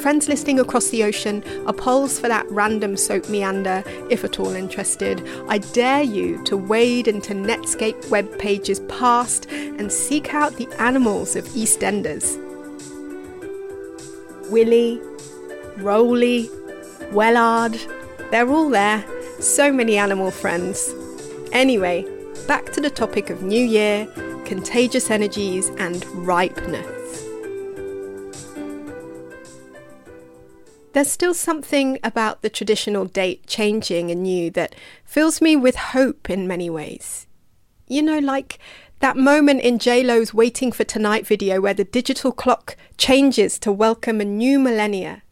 Friends 0.00 0.28
listening 0.28 0.58
across 0.58 0.88
the 0.88 1.04
ocean 1.04 1.44
are 1.66 1.74
polls 1.74 2.18
for 2.18 2.28
that 2.28 2.50
random 2.50 2.96
soap 2.96 3.28
meander, 3.28 3.84
if 4.08 4.24
at 4.24 4.40
all 4.40 4.54
interested. 4.54 5.22
I 5.46 5.58
dare 5.58 6.02
you 6.02 6.42
to 6.44 6.56
wade 6.56 7.06
into 7.06 7.34
Netscape 7.34 8.08
web 8.08 8.38
pages 8.38 8.80
past 8.88 9.44
and 9.50 9.92
seek 9.92 10.32
out 10.32 10.56
the 10.56 10.68
animals 10.78 11.36
of 11.36 11.44
EastEnders. 11.48 12.45
Willie, 14.50 15.00
Roly, 15.76 16.48
Wellard, 17.10 17.78
they're 18.30 18.48
all 18.48 18.68
there. 18.68 19.04
So 19.40 19.72
many 19.72 19.96
animal 19.96 20.30
friends. 20.30 20.94
Anyway, 21.52 22.04
back 22.46 22.72
to 22.72 22.80
the 22.80 22.90
topic 22.90 23.30
of 23.30 23.42
New 23.42 23.64
Year, 23.64 24.06
contagious 24.44 25.10
energies, 25.10 25.68
and 25.78 26.04
ripeness. 26.26 26.96
There's 30.92 31.12
still 31.12 31.34
something 31.34 31.98
about 32.02 32.40
the 32.40 32.48
traditional 32.48 33.04
date 33.04 33.46
changing 33.46 34.10
anew 34.10 34.50
that 34.52 34.74
fills 35.04 35.42
me 35.42 35.54
with 35.54 35.76
hope 35.76 36.30
in 36.30 36.48
many 36.48 36.70
ways. 36.70 37.26
You 37.86 38.02
know, 38.02 38.18
like 38.18 38.58
that 39.00 39.16
moment 39.16 39.60
in 39.60 39.78
JLo's 39.78 40.32
Waiting 40.32 40.72
for 40.72 40.84
Tonight 40.84 41.26
video 41.26 41.60
where 41.60 41.74
the 41.74 41.84
digital 41.84 42.32
clock 42.32 42.76
changes 42.96 43.58
to 43.58 43.70
welcome 43.70 44.20
a 44.20 44.24
new 44.24 44.58
millennia. 44.58 45.22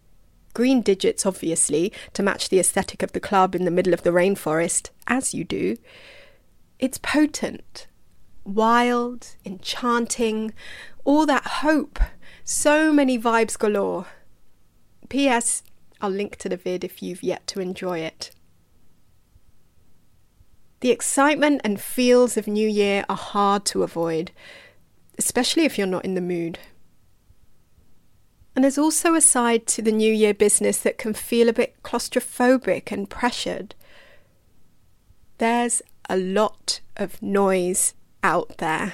Green 0.53 0.83
digits, 0.83 1.25
obviously, 1.25 1.93
to 2.13 2.23
match 2.23 2.49
the 2.49 2.61
aesthetic 2.61 3.03
of 3.03 3.13
the 3.13 3.21
club 3.21 3.55
in 3.55 3.65
the 3.65 3.71
middle 3.71 3.95
of 3.95 4.03
the 4.03 4.11
rainforest, 4.11 4.91
as 5.07 5.35
you 5.35 5.45
do. 5.45 5.77
It's 6.79 6.99
potent, 6.99 7.87
wild, 8.45 9.35
enchanting, 9.45 10.53
all 11.05 11.25
that 11.27 11.47
hope. 11.47 11.99
So 12.45 12.93
many 12.93 13.19
vibes 13.19 13.59
galore. 13.59 14.07
P.S. 15.09 15.63
I'll 16.01 16.11
link 16.11 16.37
to 16.37 16.49
the 16.51 16.57
vid 16.57 16.85
if 16.85 17.03
you've 17.03 17.23
yet 17.23 17.47
to 17.49 17.61
enjoy 17.61 18.01
it. 18.01 18.31
The 20.85 20.91
excitement 20.91 21.63
and 21.65 21.81
feels 21.81 22.37
of 22.37 22.47
New 22.47 22.69
Year 22.69 23.07
are 23.09 23.17
hard 23.17 23.65
to 23.65 23.83
avoid, 23.85 24.33
especially 25.17 25.65
if 25.65 25.79
you're 25.79 25.87
not 25.87 26.05
in 26.05 26.13
the 26.13 26.21
mood. 26.21 26.59
And 28.55 28.65
there's 28.65 28.77
also 28.77 29.15
a 29.15 29.23
side 29.23 29.67
to 29.69 29.81
the 29.81 29.91
New 29.91 30.13
Year 30.13 30.35
business 30.35 30.77
that 30.81 30.99
can 30.99 31.15
feel 31.15 31.49
a 31.49 31.55
bit 31.55 31.83
claustrophobic 31.83 32.93
and 32.93 33.09
pressured. 33.09 33.75
There's 35.39 35.81
a 36.11 36.19
lot 36.19 36.83
of 36.99 37.23
noise 37.23 37.95
out 38.23 38.59
there. 38.59 38.93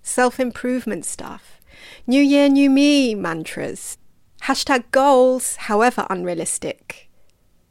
Self 0.00 0.40
improvement 0.40 1.04
stuff, 1.04 1.60
New 2.06 2.22
Year, 2.22 2.48
New 2.48 2.70
Me 2.70 3.14
mantras, 3.14 3.98
hashtag 4.44 4.84
goals, 4.92 5.56
however 5.56 6.06
unrealistic, 6.08 7.10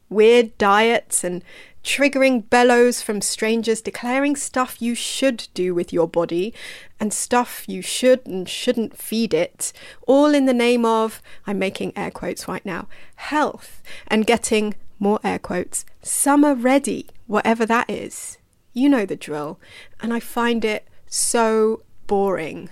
weird 0.08 0.56
diets 0.58 1.24
and 1.24 1.42
triggering 1.82 2.48
bellows 2.48 3.02
from 3.02 3.20
strangers 3.20 3.80
declaring 3.80 4.36
stuff 4.36 4.80
you 4.82 4.94
should 4.94 5.48
do 5.54 5.74
with 5.74 5.92
your 5.92 6.08
body 6.08 6.52
and 7.00 7.12
stuff 7.12 7.64
you 7.68 7.82
should 7.82 8.26
and 8.26 8.48
shouldn't 8.48 8.96
feed 8.96 9.32
it, 9.32 9.72
all 10.06 10.34
in 10.34 10.46
the 10.46 10.54
name 10.54 10.84
of, 10.84 11.22
I'm 11.46 11.58
making 11.58 11.92
air 11.96 12.10
quotes 12.10 12.48
right 12.48 12.64
now, 12.64 12.88
health 13.16 13.82
and 14.06 14.26
getting, 14.26 14.74
more 14.98 15.20
air 15.22 15.38
quotes, 15.38 15.84
summer 16.02 16.54
ready, 16.54 17.06
whatever 17.26 17.64
that 17.66 17.88
is. 17.88 18.38
You 18.72 18.88
know 18.88 19.06
the 19.06 19.16
drill, 19.16 19.58
and 20.00 20.12
I 20.12 20.20
find 20.20 20.64
it 20.64 20.86
so 21.06 21.82
boring. 22.06 22.68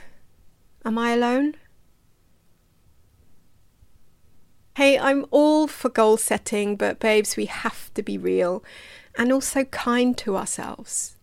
Am 0.85 0.99
I 0.99 1.13
alone? 1.13 1.55
Hey, 4.77 4.99
I'm 4.99 5.25
all 5.31 5.69
for 5.69 5.89
goal 5.89 6.19
setting, 6.19 6.77
but 6.77 7.01
babes, 7.01 7.35
we 7.35 7.47
have 7.47 7.95
to 7.95 8.03
be 8.03 8.19
real 8.19 8.63
and 9.17 9.33
also 9.33 9.65
kind 9.65 10.15
to 10.19 10.37
ourselves. 10.37 11.17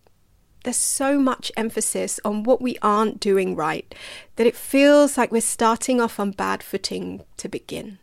There's 0.64 0.74
so 0.76 1.20
much 1.20 1.52
emphasis 1.56 2.18
on 2.24 2.42
what 2.42 2.60
we 2.60 2.76
aren't 2.82 3.20
doing 3.20 3.54
right 3.54 3.94
that 4.34 4.48
it 4.48 4.56
feels 4.56 5.16
like 5.16 5.30
we're 5.30 5.40
starting 5.40 6.00
off 6.00 6.18
on 6.18 6.32
bad 6.32 6.64
footing 6.64 7.22
to 7.36 7.48
begin. 7.48 7.98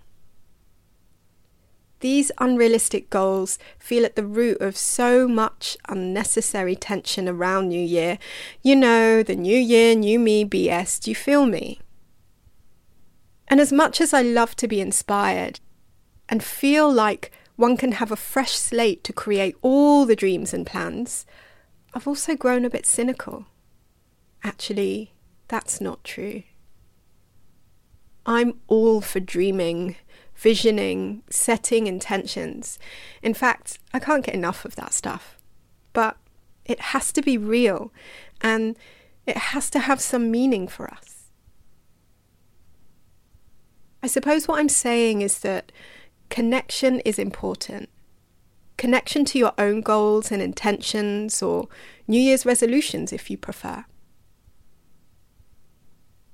These 2.00 2.32
unrealistic 2.38 3.10
goals 3.10 3.60
feel 3.78 4.06
at 4.06 4.16
the 4.16 4.26
root 4.26 4.62
of 4.62 4.78
so 4.78 5.28
much 5.28 5.76
unnecessary 5.90 6.78
tension 6.78 7.28
around 7.28 7.68
New 7.68 7.86
Year. 7.86 8.20
You 8.62 8.78
know, 8.78 9.22
the 9.22 9.36
New 9.36 9.60
Year, 9.60 9.96
New 9.96 10.18
Me 10.18 10.46
BS. 10.46 11.04
Do 11.04 11.12
you 11.12 11.16
feel 11.16 11.46
me? 11.46 11.82
And 13.52 13.60
as 13.60 13.74
much 13.74 14.00
as 14.00 14.14
I 14.14 14.22
love 14.22 14.56
to 14.56 14.68
be 14.68 14.80
inspired 14.80 15.60
and 16.30 16.42
feel 16.42 16.92
like 16.92 17.34
one 17.58 17.76
can 17.76 17.92
have 17.92 18.10
a 18.10 18.16
fresh 18.16 18.54
slate 18.54 19.04
to 19.04 19.12
create 19.12 19.58
all 19.62 20.06
the 20.06 20.16
dreams 20.16 20.54
and 20.54 20.66
plans, 20.66 21.26
I've 21.94 22.08
also 22.08 22.38
grown 22.38 22.64
a 22.64 22.70
bit 22.70 22.86
cynical. 22.86 23.48
Actually, 24.42 25.12
that's 25.50 25.82
not 25.82 26.02
true. 26.06 26.44
I'm 28.26 28.60
all 28.68 29.02
for 29.02 29.20
dreaming, 29.20 29.98
visioning, 30.34 31.24
setting 31.30 31.88
intentions. 31.88 32.80
In 33.22 33.34
fact, 33.34 33.80
I 33.94 34.00
can't 34.00 34.26
get 34.26 34.34
enough 34.34 34.64
of 34.64 34.78
that 34.78 34.94
stuff. 34.94 35.38
But 35.92 36.16
it 36.64 36.80
has 36.80 37.12
to 37.12 37.22
be 37.22 37.38
real 37.38 37.92
and 38.40 38.78
it 39.28 39.36
has 39.38 39.70
to 39.72 39.80
have 39.80 40.00
some 40.00 40.32
meaning 40.32 40.70
for 40.70 40.90
us. 40.90 41.11
I 44.04 44.08
suppose 44.08 44.48
what 44.48 44.60
I'm 44.60 44.70
saying 44.70 45.22
is 45.22 45.40
that 45.40 45.72
connection 46.30 47.00
is 47.02 47.20
important. 47.20 47.90
Connection 48.78 49.26
to 49.26 49.38
your 49.38 49.54
own 49.58 49.82
goals 49.82 50.32
and 50.32 50.42
intentions, 50.42 51.44
or 51.44 51.68
New 52.08 52.20
Year's 52.20 52.46
resolutions 52.46 53.14
if 53.14 53.30
you 53.30 53.38
prefer. 53.38 53.86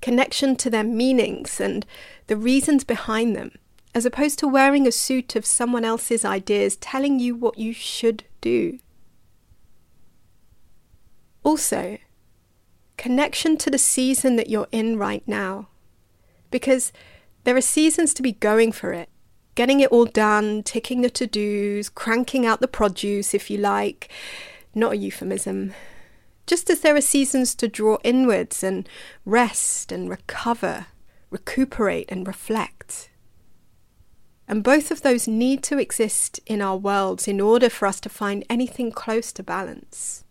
Connection 0.02 0.56
to 0.56 0.70
their 0.70 0.84
meanings 0.84 1.60
and 1.60 1.86
the 2.28 2.38
reasons 2.38 2.86
behind 2.86 3.36
them, 3.36 3.52
as 3.94 4.06
opposed 4.06 4.40
to 4.40 4.48
wearing 4.48 4.88
a 4.88 4.92
suit 4.92 5.36
of 5.36 5.46
someone 5.46 5.84
else's 5.84 6.24
ideas 6.24 6.78
telling 6.78 7.20
you 7.20 7.36
what 7.36 7.58
you 7.58 7.74
should 7.74 8.24
do. 8.40 8.80
Also, 11.44 11.98
connection 12.96 13.58
to 13.58 13.70
the 13.70 13.78
season 13.78 14.38
that 14.38 14.50
you're 14.50 14.68
in 14.72 14.98
right 14.98 15.24
now. 15.28 15.68
Because 16.50 16.94
there 17.48 17.56
are 17.56 17.62
seasons 17.62 18.14
to 18.14 18.22
be 18.22 18.34
going 18.34 18.74
for 18.74 18.92
it, 18.92 19.08
getting 19.56 19.80
it 19.80 19.90
all 19.90 20.04
done, 20.04 20.62
ticking 20.64 21.00
the 21.00 21.10
to 21.10 21.26
dos, 21.26 21.88
cranking 21.88 22.46
out 22.46 22.60
the 22.60 22.68
produce, 22.68 23.34
if 23.34 23.50
you 23.50 23.58
like. 23.58 24.10
Not 24.76 24.92
a 24.92 24.98
euphemism. 24.98 25.74
Just 26.46 26.70
as 26.70 26.82
there 26.82 26.98
are 26.98 27.00
seasons 27.00 27.56
to 27.56 27.70
draw 27.70 28.00
inwards 28.04 28.66
and 28.66 28.90
rest 29.24 29.94
and 29.94 30.10
recover, 30.10 30.88
recuperate 31.30 32.12
and 32.12 32.28
reflect. 32.28 33.12
And 34.46 34.62
both 34.62 34.92
of 34.92 35.02
those 35.02 35.26
need 35.26 35.64
to 35.64 35.78
exist 35.78 36.42
in 36.48 36.62
our 36.62 36.76
worlds 36.76 37.30
in 37.30 37.40
order 37.40 37.70
for 37.70 37.86
us 37.86 38.02
to 38.02 38.10
find 38.10 38.44
anything 38.50 38.92
close 38.92 39.32
to 39.32 39.42
balance. 39.42 40.26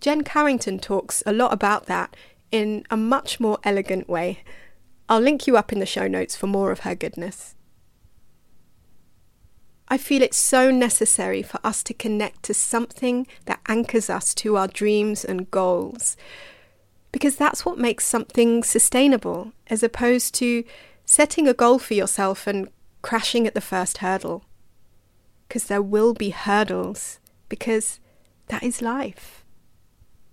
Jen 0.00 0.24
Carrington 0.24 0.78
talks 0.78 1.22
a 1.26 1.32
lot 1.32 1.52
about 1.52 1.84
that 1.86 2.16
in 2.50 2.86
a 2.88 2.96
much 2.96 3.38
more 3.38 3.58
elegant 3.64 4.08
way. 4.08 4.42
I'll 5.08 5.20
link 5.20 5.46
you 5.46 5.56
up 5.56 5.72
in 5.72 5.80
the 5.80 5.86
show 5.86 6.08
notes 6.08 6.34
for 6.34 6.46
more 6.46 6.70
of 6.70 6.80
her 6.80 6.94
goodness. 6.94 7.54
I 9.86 9.98
feel 9.98 10.22
it's 10.22 10.38
so 10.38 10.70
necessary 10.70 11.42
for 11.42 11.60
us 11.62 11.82
to 11.84 11.94
connect 11.94 12.42
to 12.44 12.54
something 12.54 13.26
that 13.44 13.60
anchors 13.68 14.08
us 14.08 14.34
to 14.36 14.56
our 14.56 14.66
dreams 14.66 15.24
and 15.24 15.50
goals, 15.50 16.16
because 17.12 17.36
that's 17.36 17.66
what 17.66 17.78
makes 17.78 18.06
something 18.06 18.64
sustainable, 18.64 19.52
as 19.66 19.82
opposed 19.82 20.34
to 20.36 20.64
setting 21.04 21.46
a 21.46 21.54
goal 21.54 21.78
for 21.78 21.94
yourself 21.94 22.46
and 22.46 22.68
crashing 23.02 23.46
at 23.46 23.54
the 23.54 23.60
first 23.60 23.98
hurdle. 23.98 24.44
Because 25.46 25.64
there 25.64 25.82
will 25.82 26.14
be 26.14 26.30
hurdles, 26.30 27.20
because 27.50 28.00
that 28.48 28.62
is 28.62 28.80
life. 28.80 29.44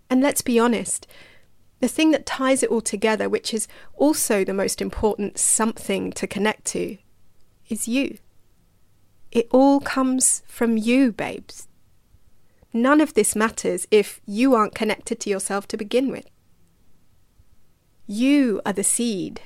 And 0.09 0.21
let's 0.21 0.41
be 0.41 0.57
honest, 0.57 1.07
the 1.81 1.87
thing 1.87 2.11
that 2.11 2.27
ties 2.27 2.61
it 2.61 2.69
all 2.69 2.79
together, 2.79 3.27
which 3.27 3.53
is 3.53 3.67
also 3.95 4.45
the 4.45 4.53
most 4.53 4.81
important 4.81 5.39
something 5.39 6.11
to 6.13 6.27
connect 6.27 6.63
to, 6.65 6.97
is 7.69 7.87
you. 7.87 8.19
It 9.31 9.47
all 9.51 9.79
comes 9.79 10.43
from 10.45 10.77
you, 10.77 11.11
babes. 11.11 11.67
None 12.71 13.01
of 13.01 13.15
this 13.15 13.35
matters 13.35 13.87
if 13.89 14.21
you 14.27 14.53
aren't 14.53 14.75
connected 14.75 15.19
to 15.21 15.29
yourself 15.29 15.67
to 15.69 15.77
begin 15.77 16.11
with. 16.11 16.29
You 18.05 18.61
are 18.63 18.73
the 18.73 18.83
seed, 18.83 19.41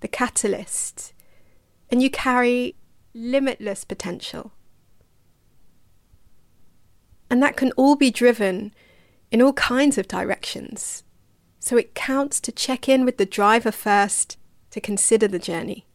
the 0.00 0.08
catalyst, 0.08 1.12
and 1.90 2.02
you 2.02 2.10
carry 2.10 2.74
limitless 3.14 3.84
potential. 3.84 4.50
And 7.30 7.40
that 7.40 7.56
can 7.56 7.70
all 7.72 7.94
be 7.94 8.10
driven 8.10 8.74
in 9.30 9.40
all 9.40 9.52
kinds 9.52 9.96
of 9.96 10.08
directions 10.08 11.04
so 11.62 11.76
it 11.76 11.94
counts 11.94 12.40
to 12.40 12.50
check 12.50 12.88
in 12.88 13.04
with 13.04 13.18
the 13.18 13.24
driver 13.24 13.70
first 13.70 14.36
to 14.72 14.80
consider 14.80 15.28
the 15.28 15.38
journey. 15.38 15.86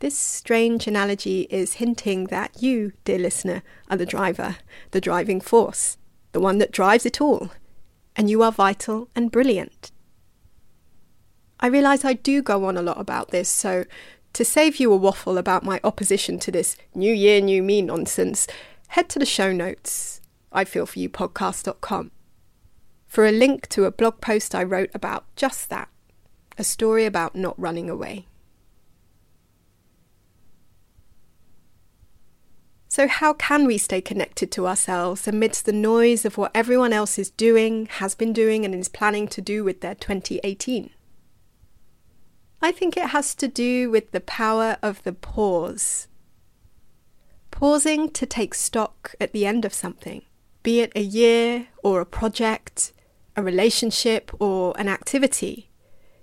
This 0.00 0.16
strange 0.16 0.86
analogy 0.86 1.46
is 1.48 1.74
hinting 1.74 2.26
that 2.26 2.62
you, 2.62 2.92
dear 3.04 3.18
listener, 3.18 3.62
are 3.88 3.96
the 3.96 4.04
driver, 4.04 4.56
the 4.90 5.00
driving 5.00 5.40
force, 5.40 5.96
the 6.32 6.40
one 6.40 6.58
that 6.58 6.70
drives 6.70 7.06
it 7.06 7.18
all, 7.18 7.50
and 8.14 8.28
you 8.28 8.42
are 8.42 8.52
vital 8.52 9.08
and 9.16 9.32
brilliant. 9.32 9.90
I 11.58 11.68
realise 11.68 12.04
I 12.04 12.12
do 12.12 12.42
go 12.42 12.66
on 12.66 12.76
a 12.76 12.82
lot 12.82 13.00
about 13.00 13.30
this, 13.30 13.48
so 13.48 13.86
to 14.34 14.44
save 14.44 14.76
you 14.76 14.92
a 14.92 14.96
waffle 14.98 15.38
about 15.38 15.64
my 15.64 15.80
opposition 15.82 16.38
to 16.40 16.50
this 16.50 16.76
New 16.94 17.14
Year, 17.14 17.40
New 17.40 17.62
Me 17.62 17.80
nonsense, 17.80 18.46
head 18.88 19.08
to 19.08 19.18
the 19.18 19.24
show 19.24 19.50
notes, 19.50 20.20
ifeelforyoupodcast.com 20.52 22.10
for 23.12 23.26
a 23.26 23.30
link 23.30 23.68
to 23.68 23.84
a 23.84 23.90
blog 23.90 24.22
post 24.22 24.54
I 24.54 24.62
wrote 24.62 24.88
about 24.94 25.26
just 25.36 25.68
that 25.68 25.90
a 26.56 26.64
story 26.64 27.04
about 27.04 27.36
not 27.36 27.60
running 27.60 27.90
away. 27.90 28.26
So, 32.88 33.06
how 33.08 33.34
can 33.34 33.66
we 33.66 33.76
stay 33.76 34.00
connected 34.00 34.50
to 34.52 34.66
ourselves 34.66 35.28
amidst 35.28 35.66
the 35.66 35.74
noise 35.74 36.24
of 36.24 36.38
what 36.38 36.52
everyone 36.54 36.94
else 36.94 37.18
is 37.18 37.28
doing, 37.28 37.84
has 37.84 38.14
been 38.14 38.32
doing, 38.32 38.64
and 38.64 38.74
is 38.74 38.88
planning 38.88 39.28
to 39.28 39.42
do 39.42 39.62
with 39.62 39.82
their 39.82 39.94
2018? 39.94 40.88
I 42.62 42.72
think 42.72 42.96
it 42.96 43.10
has 43.10 43.34
to 43.34 43.46
do 43.46 43.90
with 43.90 44.12
the 44.12 44.20
power 44.22 44.78
of 44.82 45.02
the 45.02 45.12
pause. 45.12 46.08
Pausing 47.50 48.08
to 48.12 48.24
take 48.24 48.54
stock 48.54 49.14
at 49.20 49.32
the 49.34 49.44
end 49.44 49.66
of 49.66 49.74
something, 49.74 50.22
be 50.62 50.80
it 50.80 50.92
a 50.96 51.02
year 51.02 51.68
or 51.82 52.00
a 52.00 52.06
project, 52.06 52.94
a 53.36 53.42
relationship 53.42 54.30
or 54.40 54.74
an 54.78 54.88
activity. 54.88 55.70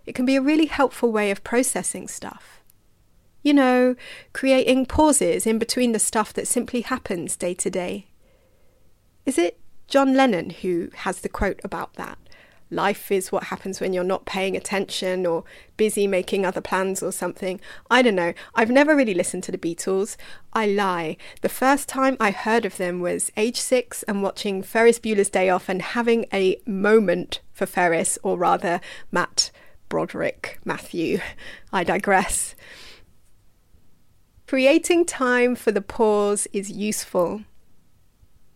It 0.05 0.15
can 0.15 0.25
be 0.25 0.35
a 0.35 0.41
really 0.41 0.65
helpful 0.65 1.11
way 1.11 1.31
of 1.31 1.43
processing 1.43 2.07
stuff. 2.07 2.61
You 3.41 3.53
know, 3.53 3.95
creating 4.33 4.85
pauses 4.85 5.47
in 5.47 5.59
between 5.59 5.91
the 5.91 5.99
stuff 5.99 6.33
that 6.33 6.47
simply 6.47 6.81
happens 6.81 7.35
day 7.35 7.53
to 7.55 7.69
day. 7.69 8.07
Is 9.25 9.37
it 9.37 9.59
John 9.87 10.15
Lennon 10.15 10.49
who 10.49 10.89
has 10.93 11.21
the 11.21 11.29
quote 11.29 11.59
about 11.63 11.93
that? 11.95 12.17
Life 12.71 13.11
is 13.11 13.31
what 13.31 13.45
happens 13.45 13.81
when 13.81 13.93
you're 13.93 14.03
not 14.03 14.25
paying 14.25 14.55
attention 14.55 15.25
or 15.25 15.43
busy 15.75 16.05
making 16.05 16.45
other 16.45 16.61
plans 16.61 17.01
or 17.01 17.11
something. 17.11 17.59
I 17.89 18.01
don't 18.01 18.15
know. 18.15 18.33
I've 18.53 18.69
never 18.69 18.95
really 18.95 19.15
listened 19.15 19.43
to 19.45 19.51
the 19.51 19.57
Beatles. 19.57 20.17
I 20.53 20.67
lie. 20.67 21.17
The 21.41 21.49
first 21.49 21.89
time 21.89 22.15
I 22.19 22.29
heard 22.29 22.65
of 22.65 22.77
them 22.77 22.99
was 22.99 23.31
age 23.35 23.59
six 23.59 24.03
and 24.03 24.21
watching 24.21 24.61
Ferris 24.61 24.99
Bueller's 24.99 25.29
Day 25.29 25.49
Off 25.49 25.67
and 25.67 25.81
having 25.81 26.25
a 26.31 26.61
moment 26.67 27.41
for 27.51 27.65
Ferris, 27.65 28.19
or 28.21 28.37
rather, 28.37 28.79
Matt 29.11 29.49
Broderick, 29.89 30.59
Matthew. 30.63 31.19
I 31.73 31.83
digress. 31.83 32.55
Creating 34.47 35.05
time 35.05 35.55
for 35.55 35.71
the 35.71 35.81
pause 35.81 36.47
is 36.53 36.71
useful. 36.71 37.41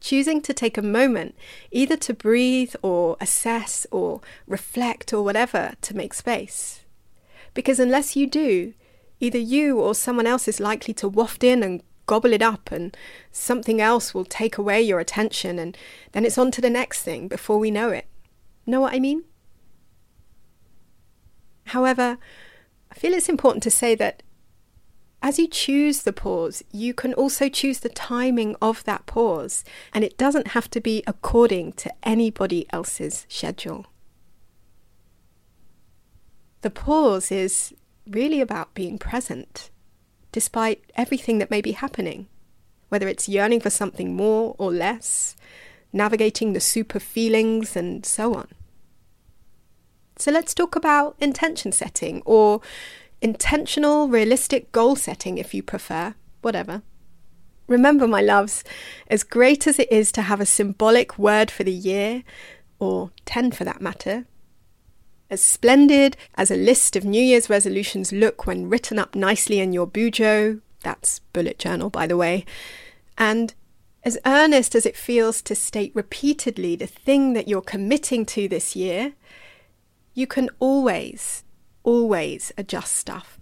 Choosing 0.04 0.42
to 0.42 0.54
take 0.54 0.78
a 0.78 0.82
moment, 0.82 1.34
either 1.72 1.96
to 1.96 2.14
breathe 2.14 2.76
or 2.82 3.16
assess 3.22 3.88
or 3.90 4.20
reflect 4.46 5.14
or 5.14 5.24
whatever, 5.24 5.76
to 5.80 5.96
make 5.96 6.14
space. 6.14 6.82
Because 7.54 7.80
unless 7.80 8.14
you 8.14 8.28
do, 8.28 8.74
either 9.22 9.38
you 9.38 9.80
or 9.80 9.96
someone 9.96 10.28
else 10.28 10.50
is 10.50 10.60
likely 10.60 10.94
to 10.96 11.08
waft 11.08 11.42
in 11.42 11.64
and 11.64 11.82
gobble 12.06 12.34
it 12.34 12.42
up, 12.42 12.70
and 12.70 12.98
something 13.32 13.80
else 13.80 14.14
will 14.14 14.26
take 14.26 14.58
away 14.58 14.82
your 14.82 15.00
attention, 15.00 15.58
and 15.58 15.78
then 16.12 16.26
it's 16.26 16.38
on 16.38 16.52
to 16.52 16.60
the 16.60 16.70
next 16.70 17.04
thing 17.04 17.30
before 17.30 17.58
we 17.58 17.72
know 17.72 17.88
it. 17.88 18.06
Know 18.66 18.82
what 18.82 18.94
I 18.94 19.00
mean? 19.00 19.24
However, 21.68 22.18
I 22.92 22.96
feel 22.96 23.14
it's 23.14 23.30
important 23.30 23.64
to 23.64 23.72
say 23.72 23.96
that 23.96 24.22
as 25.24 25.40
you 25.40 25.48
choose 25.48 26.04
the 26.04 26.12
pause, 26.12 26.62
you 26.74 26.94
can 26.94 27.14
also 27.14 27.48
choose 27.48 27.80
the 27.80 27.88
timing 27.88 28.58
of 28.62 28.84
that 28.84 29.06
pause, 29.06 29.64
and 29.94 30.04
it 30.04 30.18
doesn't 30.18 30.50
have 30.50 30.70
to 30.72 30.82
be 30.82 31.02
according 31.08 31.72
to 31.74 31.92
anybody 32.04 32.68
else's 32.72 33.26
schedule. 33.30 33.86
The 36.60 36.70
pause 36.70 37.32
is 37.32 37.74
really 38.06 38.42
about 38.42 38.74
being 38.74 38.98
present, 38.98 39.70
despite 40.34 40.84
everything 40.96 41.38
that 41.38 41.50
may 41.50 41.62
be 41.62 41.72
happening, 41.72 42.28
whether 42.90 43.08
it's 43.08 43.30
yearning 43.30 43.62
for 43.62 43.70
something 43.70 44.18
more 44.18 44.56
or 44.58 44.74
less, 44.74 45.38
navigating 45.94 46.52
the 46.52 46.60
super 46.60 47.00
feelings, 47.00 47.78
and 47.78 48.06
so 48.06 48.34
on. 48.34 48.50
So 50.18 50.32
let's 50.32 50.54
talk 50.54 50.76
about 50.76 51.16
intention 51.20 51.72
setting 51.72 52.22
or 52.26 52.62
intentional, 53.24 54.10
realistic 54.10 54.72
goal 54.72 54.96
setting 54.96 55.38
if 55.38 55.54
you 55.54 55.64
prefer, 55.64 56.14
whatever. 56.42 56.82
Remember, 57.68 58.08
my 58.08 58.22
loves, 58.22 58.64
as 59.08 59.24
great 59.24 59.66
as 59.66 59.80
it 59.80 59.90
is 59.92 60.12
to 60.12 60.24
have 60.24 60.42
a 60.42 60.46
symbolic 60.46 61.18
word 61.18 61.50
for 61.50 61.64
the 61.64 61.72
year, 61.72 62.24
or 62.80 63.12
10 63.26 63.52
for 63.52 63.64
that 63.64 63.82
matter, 63.82 64.26
as 65.30 65.42
splendid 65.42 66.18
as 66.36 66.52
a 66.52 66.58
list 66.58 66.98
of 66.98 67.06
New 67.06 67.24
Year's 67.24 67.50
resolutions 67.50 68.12
look 68.12 68.46
when 68.46 68.70
written 68.70 69.00
up 69.00 69.16
nicely 69.16 69.60
in 69.60 69.72
your 69.72 69.88
bujo, 69.88 70.60
that's 70.82 71.20
bullet 71.32 71.58
journal, 71.58 71.90
by 71.90 72.06
the 72.06 72.18
way, 72.18 72.44
and 73.18 73.54
as 74.04 74.20
earnest 74.26 74.76
as 74.76 74.86
it 74.86 74.98
feels 74.98 75.42
to 75.42 75.56
state 75.56 75.94
repeatedly 75.96 76.76
the 76.76 76.86
thing 76.86 77.32
that 77.34 77.48
you're 77.48 77.62
committing 77.62 78.26
to 78.26 78.50
this 78.50 78.76
year, 78.76 79.14
you 80.14 80.28
can 80.28 80.50
always 80.60 81.46
always 81.84 82.52
adjust 82.58 82.96
stuff. 82.96 83.40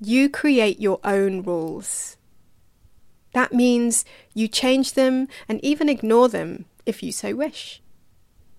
You 0.00 0.28
create 0.28 0.80
your 0.80 1.00
own 1.04 1.42
rules. 1.42 2.16
That 3.34 3.52
means 3.52 4.04
you 4.34 4.48
change 4.48 4.92
them 4.92 5.28
and 5.48 5.64
even 5.64 5.88
ignore 5.88 6.28
them 6.28 6.66
if 6.84 7.02
you 7.02 7.12
so 7.12 7.34
wish. 7.34 7.82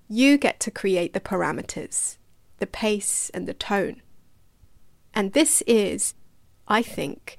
You 0.08 0.38
get 0.38 0.60
to 0.62 0.72
create 0.72 1.14
the 1.14 1.20
parameters, 1.20 2.18
the 2.58 2.68
pace, 2.68 3.30
and 3.34 3.48
the 3.48 3.54
tone. 3.54 4.02
And 5.14 5.34
this 5.34 5.62
is, 5.68 6.14
I 6.68 6.82
think, 6.82 7.38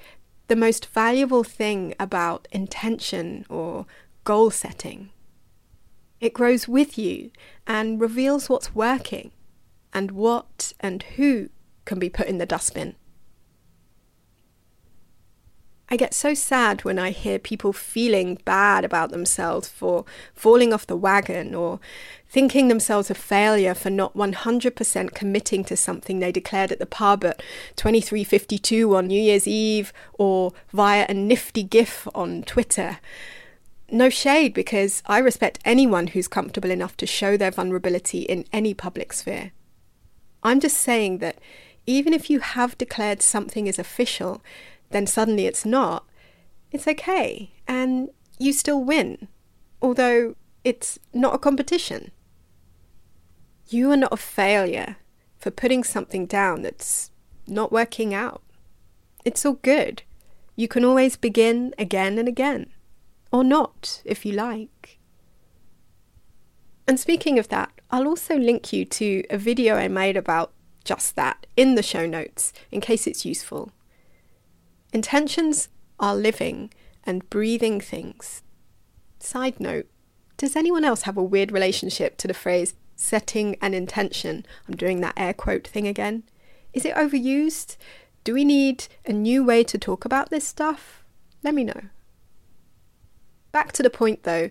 the 0.49 0.57
most 0.57 0.87
valuable 0.87 1.43
thing 1.43 1.95
about 1.99 2.47
intention 2.53 3.47
or 3.49 3.87
goal 4.25 4.51
setting. 4.51 5.11
It 6.21 6.35
grows 6.35 6.69
with 6.69 6.97
you 6.99 7.31
and 7.67 8.01
reveals 8.01 8.49
what's 8.49 8.75
working 8.75 9.33
and 9.95 10.11
what 10.11 10.73
and 10.81 11.03
who 11.17 11.49
can 11.85 11.99
be 11.99 12.11
put 12.11 12.27
in 12.27 12.39
the 12.39 12.47
dustbin. 12.47 12.97
I 15.91 15.97
get 15.97 16.15
so 16.15 16.33
sad 16.33 16.83
when 16.83 16.99
I 16.99 17.11
hear 17.11 17.39
people 17.39 17.73
feeling 17.73 18.39
bad 18.45 18.85
about 18.85 19.11
themselves 19.11 19.69
for 19.69 20.05
falling 20.35 20.73
off 20.73 20.87
the 20.87 20.97
wagon 20.97 21.55
or 21.55 21.79
thinking 22.27 22.69
themselves 22.69 23.11
a 23.11 23.15
failure 23.15 23.75
for 23.75 23.91
not 23.91 24.17
100% 24.17 25.15
committing 25.15 25.63
to 25.65 25.77
something 25.77 26.19
they 26.19 26.33
declared 26.33 26.73
at 26.73 26.79
the 26.79 26.87
pub 26.87 27.23
at 27.23 27.43
23:52 27.77 28.97
on 28.97 29.07
New 29.07 29.21
Year's 29.21 29.47
Eve 29.47 29.93
or 30.15 30.53
via 30.73 31.05
a 31.09 31.15
nifty 31.15 31.63
gif 31.63 32.09
on 32.15 32.43
Twitter. 32.43 32.99
No 33.91 34.09
shade 34.09 34.55
because 34.55 35.03
I 35.07 35.19
respect 35.19 35.59
anyone 35.67 36.09
who's 36.09 36.29
comfortable 36.29 36.71
enough 36.71 36.97
to 36.97 37.07
show 37.07 37.37
their 37.37 37.51
vulnerability 37.51 38.23
in 38.23 38.47
any 38.53 38.73
public 38.73 39.13
sphere. 39.13 39.53
I'm 40.45 40.61
just 40.61 40.77
saying 40.77 41.19
that 41.19 41.39
even 41.87 42.13
if 42.13 42.29
you 42.29 42.41
have 42.41 42.79
declared 42.79 43.23
something 43.23 43.67
is 43.67 43.79
official, 43.79 44.43
then 44.91 45.07
suddenly 45.07 45.47
it's 45.47 45.65
not, 45.65 46.05
it's 46.71 46.87
okay 46.87 47.53
and 47.67 48.11
you 48.39 48.53
still 48.53 48.83
win, 48.83 49.29
although 49.81 50.37
it's 50.63 50.99
not 51.13 51.35
a 51.35 51.39
competition. 51.39 52.11
You 53.69 53.91
are 53.91 53.97
not 53.97 54.13
a 54.13 54.19
failure 54.19 54.97
for 55.39 55.51
putting 55.51 55.85
something 55.85 56.27
down 56.27 56.63
that's 56.63 57.11
not 57.47 57.73
working 57.73 58.15
out. 58.15 58.43
It's 59.25 59.45
all 59.45 59.55
good. 59.55 60.03
You 60.57 60.69
can 60.69 60.85
always 60.85 61.17
begin 61.17 61.75
again 61.79 62.19
and 62.19 62.29
again, 62.29 62.69
or 63.33 63.43
not 63.43 64.03
if 64.05 64.25
you 64.25 64.33
like. 64.33 64.99
And 66.87 67.01
speaking 67.01 67.39
of 67.39 67.49
that, 67.49 67.74
I'll 67.91 68.09
also 68.09 68.37
link 68.37 68.73
you 68.73 68.85
to 68.85 69.25
a 69.31 69.39
video 69.39 69.77
I 69.77 69.89
made 69.89 70.17
about 70.17 70.53
just 70.85 71.17
that 71.17 71.47
in 71.57 71.75
the 71.75 71.83
show 71.83 72.07
notes 72.07 72.53
in 72.71 72.81
case 72.81 73.07
it's 73.07 73.25
useful. 73.25 73.73
Intentions 74.93 75.69
are 75.99 76.15
living 76.15 76.73
and 77.05 77.29
breathing 77.31 77.81
things. 77.81 78.43
Side 79.19 79.59
note 79.61 79.87
Does 80.37 80.57
anyone 80.57 80.85
else 80.85 81.03
have 81.03 81.17
a 81.17 81.23
weird 81.23 81.53
relationship 81.53 82.17
to 82.19 82.29
the 82.29 82.35
phrase 82.35 82.75
setting 82.97 83.57
an 83.61 83.75
intention? 83.75 84.45
I'm 84.69 84.77
doing 84.77 85.01
that 85.01 85.15
air 85.17 85.33
quote 85.33 85.67
thing 85.67 85.87
again. 85.87 86.25
Is 86.73 86.85
it 86.85 86.95
overused? 86.95 87.77
Do 88.25 88.35
we 88.35 88.45
need 88.45 88.87
a 89.05 89.13
new 89.13 89.45
way 89.45 89.65
to 89.65 89.79
talk 89.79 90.05
about 90.05 90.31
this 90.31 90.47
stuff? 90.47 91.05
Let 91.43 91.55
me 91.55 91.65
know. 91.65 91.81
Back 93.53 93.73
to 93.73 93.83
the 93.83 93.91
point 93.91 94.25
though, 94.25 94.51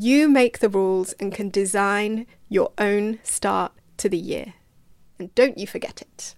you 0.00 0.28
make 0.28 0.60
the 0.60 0.68
rules 0.68 1.12
and 1.14 1.34
can 1.34 1.50
design 1.50 2.24
your 2.48 2.70
own 2.78 3.18
start 3.24 3.72
to 3.96 4.08
the 4.08 4.16
year. 4.16 4.54
And 5.18 5.34
don't 5.34 5.58
you 5.58 5.66
forget 5.66 6.00
it. 6.00 6.36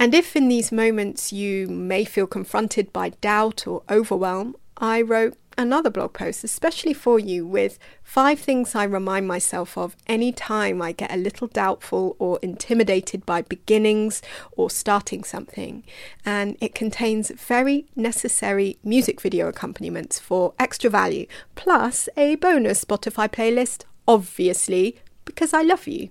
And 0.00 0.14
if 0.14 0.34
in 0.34 0.48
these 0.48 0.72
moments 0.72 1.32
you 1.32 1.68
may 1.68 2.04
feel 2.04 2.26
confronted 2.26 2.92
by 2.92 3.10
doubt 3.20 3.68
or 3.68 3.84
overwhelm, 3.88 4.56
I 4.78 5.00
wrote 5.00 5.36
another 5.58 5.90
blog 5.90 6.14
post 6.14 6.44
especially 6.44 6.94
for 6.94 7.18
you 7.18 7.46
with 7.46 7.78
five 8.02 8.38
things 8.38 8.74
I 8.74 8.84
remind 8.84 9.26
myself 9.26 9.76
of 9.76 9.96
any 10.06 10.32
time 10.32 10.80
I 10.80 10.92
get 10.92 11.12
a 11.12 11.16
little 11.16 11.48
doubtful 11.48 12.16
or 12.18 12.38
intimidated 12.40 13.26
by 13.26 13.42
beginnings 13.42 14.22
or 14.52 14.70
starting 14.70 15.24
something. 15.24 15.84
And 16.24 16.56
it 16.60 16.74
contains 16.74 17.30
very 17.30 17.86
necessary 17.96 18.78
music 18.84 19.20
video 19.20 19.48
accompaniments 19.48 20.18
for 20.18 20.54
extra 20.58 20.88
value, 20.88 21.26
plus 21.56 22.08
a 22.16 22.36
bonus 22.36 22.84
Spotify 22.84 23.28
playlist, 23.28 23.84
obviously, 24.06 24.96
because 25.24 25.52
I 25.52 25.62
love 25.62 25.86
you. 25.86 26.10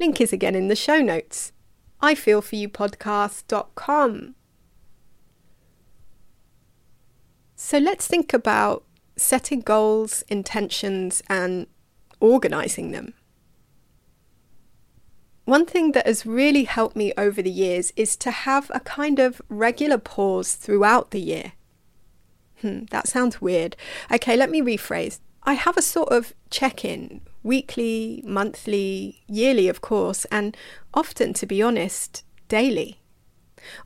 Link 0.00 0.20
is 0.20 0.32
again 0.32 0.54
in 0.54 0.68
the 0.68 0.76
show 0.76 1.00
notes. 1.00 1.52
I 2.00 2.14
feel 2.14 2.40
for 2.40 2.56
you 2.56 2.68
podcast.com. 2.68 4.34
So 7.62 7.76
let's 7.76 8.06
think 8.06 8.32
about 8.32 8.84
setting 9.16 9.60
goals, 9.60 10.24
intentions, 10.28 11.22
and 11.28 11.66
organizing 12.18 12.90
them. 12.90 13.12
One 15.44 15.66
thing 15.66 15.92
that 15.92 16.06
has 16.06 16.24
really 16.24 16.64
helped 16.64 16.96
me 16.96 17.12
over 17.18 17.42
the 17.42 17.50
years 17.50 17.92
is 17.96 18.16
to 18.16 18.30
have 18.30 18.70
a 18.72 18.80
kind 18.80 19.18
of 19.18 19.42
regular 19.50 19.98
pause 19.98 20.54
throughout 20.54 21.10
the 21.10 21.20
year. 21.20 21.52
Hmm, 22.62 22.86
that 22.92 23.08
sounds 23.08 23.42
weird. 23.42 23.76
Okay, 24.10 24.38
let 24.38 24.50
me 24.50 24.62
rephrase. 24.62 25.20
I 25.42 25.52
have 25.52 25.76
a 25.76 25.82
sort 25.82 26.08
of 26.08 26.32
check 26.48 26.82
in 26.82 27.20
weekly, 27.42 28.22
monthly, 28.24 29.20
yearly, 29.28 29.68
of 29.68 29.82
course, 29.82 30.24
and 30.32 30.56
often, 30.94 31.34
to 31.34 31.44
be 31.44 31.60
honest, 31.60 32.24
daily. 32.48 32.99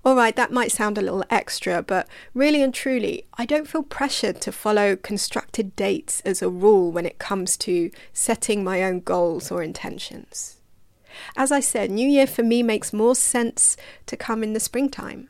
All 0.05 0.17
right, 0.17 0.35
that 0.37 0.53
might 0.53 0.73
sound 0.73 0.99
a 0.99 1.03
little 1.03 1.25
extra, 1.31 1.83
but 1.83 2.09
really 2.33 2.63
and 2.63 2.73
truly, 2.73 3.27
I 3.35 3.47
don't 3.47 3.69
feel 3.69 3.83
pressured 3.83 4.41
to 4.43 4.53
follow 4.53 4.97
constructed 4.97 5.75
dates 5.77 6.21
as 6.21 6.43
a 6.43 6.49
rule 6.49 6.91
when 6.93 7.07
it 7.07 7.19
comes 7.19 7.57
to 7.59 7.91
setting 8.13 8.63
my 8.63 8.83
own 8.83 9.01
goals 9.01 9.51
or 9.51 9.63
intentions. 9.63 10.59
As 11.37 11.53
I 11.53 11.61
said, 11.61 11.91
New 11.91 12.09
Year 12.09 12.27
for 12.27 12.43
me 12.43 12.63
makes 12.63 12.93
more 12.93 13.15
sense 13.15 13.77
to 14.07 14.17
come 14.17 14.43
in 14.43 14.53
the 14.53 14.61
springtime. 14.61 15.29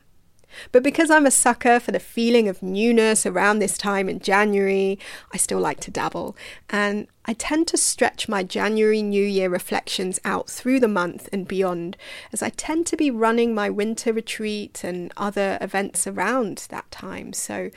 But 0.71 0.83
because 0.83 1.09
I'm 1.09 1.25
a 1.25 1.31
sucker 1.31 1.79
for 1.79 1.91
the 1.91 1.99
feeling 1.99 2.47
of 2.47 2.61
newness 2.61 3.25
around 3.25 3.59
this 3.59 3.77
time 3.77 4.09
in 4.09 4.19
January, 4.19 4.99
I 5.33 5.37
still 5.37 5.59
like 5.59 5.79
to 5.81 5.91
dabble. 5.91 6.35
And 6.69 7.07
I 7.25 7.33
tend 7.33 7.67
to 7.67 7.77
stretch 7.77 8.29
my 8.29 8.43
January 8.43 9.01
New 9.01 9.25
Year 9.25 9.49
reflections 9.49 10.19
out 10.23 10.49
through 10.49 10.79
the 10.79 10.87
month 10.87 11.27
and 11.31 11.47
beyond, 11.47 11.97
as 12.31 12.43
I 12.43 12.49
tend 12.49 12.85
to 12.87 12.97
be 12.97 13.09
running 13.09 13.53
my 13.53 13.69
winter 13.69 14.13
retreat 14.13 14.83
and 14.83 15.11
other 15.17 15.57
events 15.61 16.05
around 16.05 16.67
that 16.69 16.89
time. 16.91 17.33
So 17.33 17.71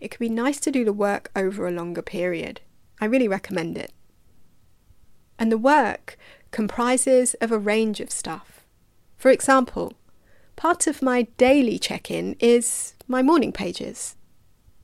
it 0.00 0.10
can 0.10 0.18
be 0.18 0.28
nice 0.28 0.60
to 0.60 0.70
do 0.70 0.84
the 0.84 0.92
work 0.92 1.30
over 1.34 1.66
a 1.66 1.72
longer 1.72 2.02
period. 2.02 2.60
I 3.00 3.06
really 3.06 3.28
recommend 3.28 3.76
it. 3.76 3.92
And 5.38 5.50
the 5.50 5.58
work 5.58 6.16
comprises 6.52 7.34
of 7.40 7.50
a 7.50 7.58
range 7.58 7.98
of 7.98 8.12
stuff. 8.12 8.64
For 9.16 9.30
example, 9.30 9.94
Part 10.62 10.86
of 10.86 11.02
my 11.02 11.22
daily 11.38 11.76
check 11.76 12.08
in 12.08 12.36
is 12.38 12.94
my 13.08 13.20
morning 13.20 13.50
pages. 13.50 14.14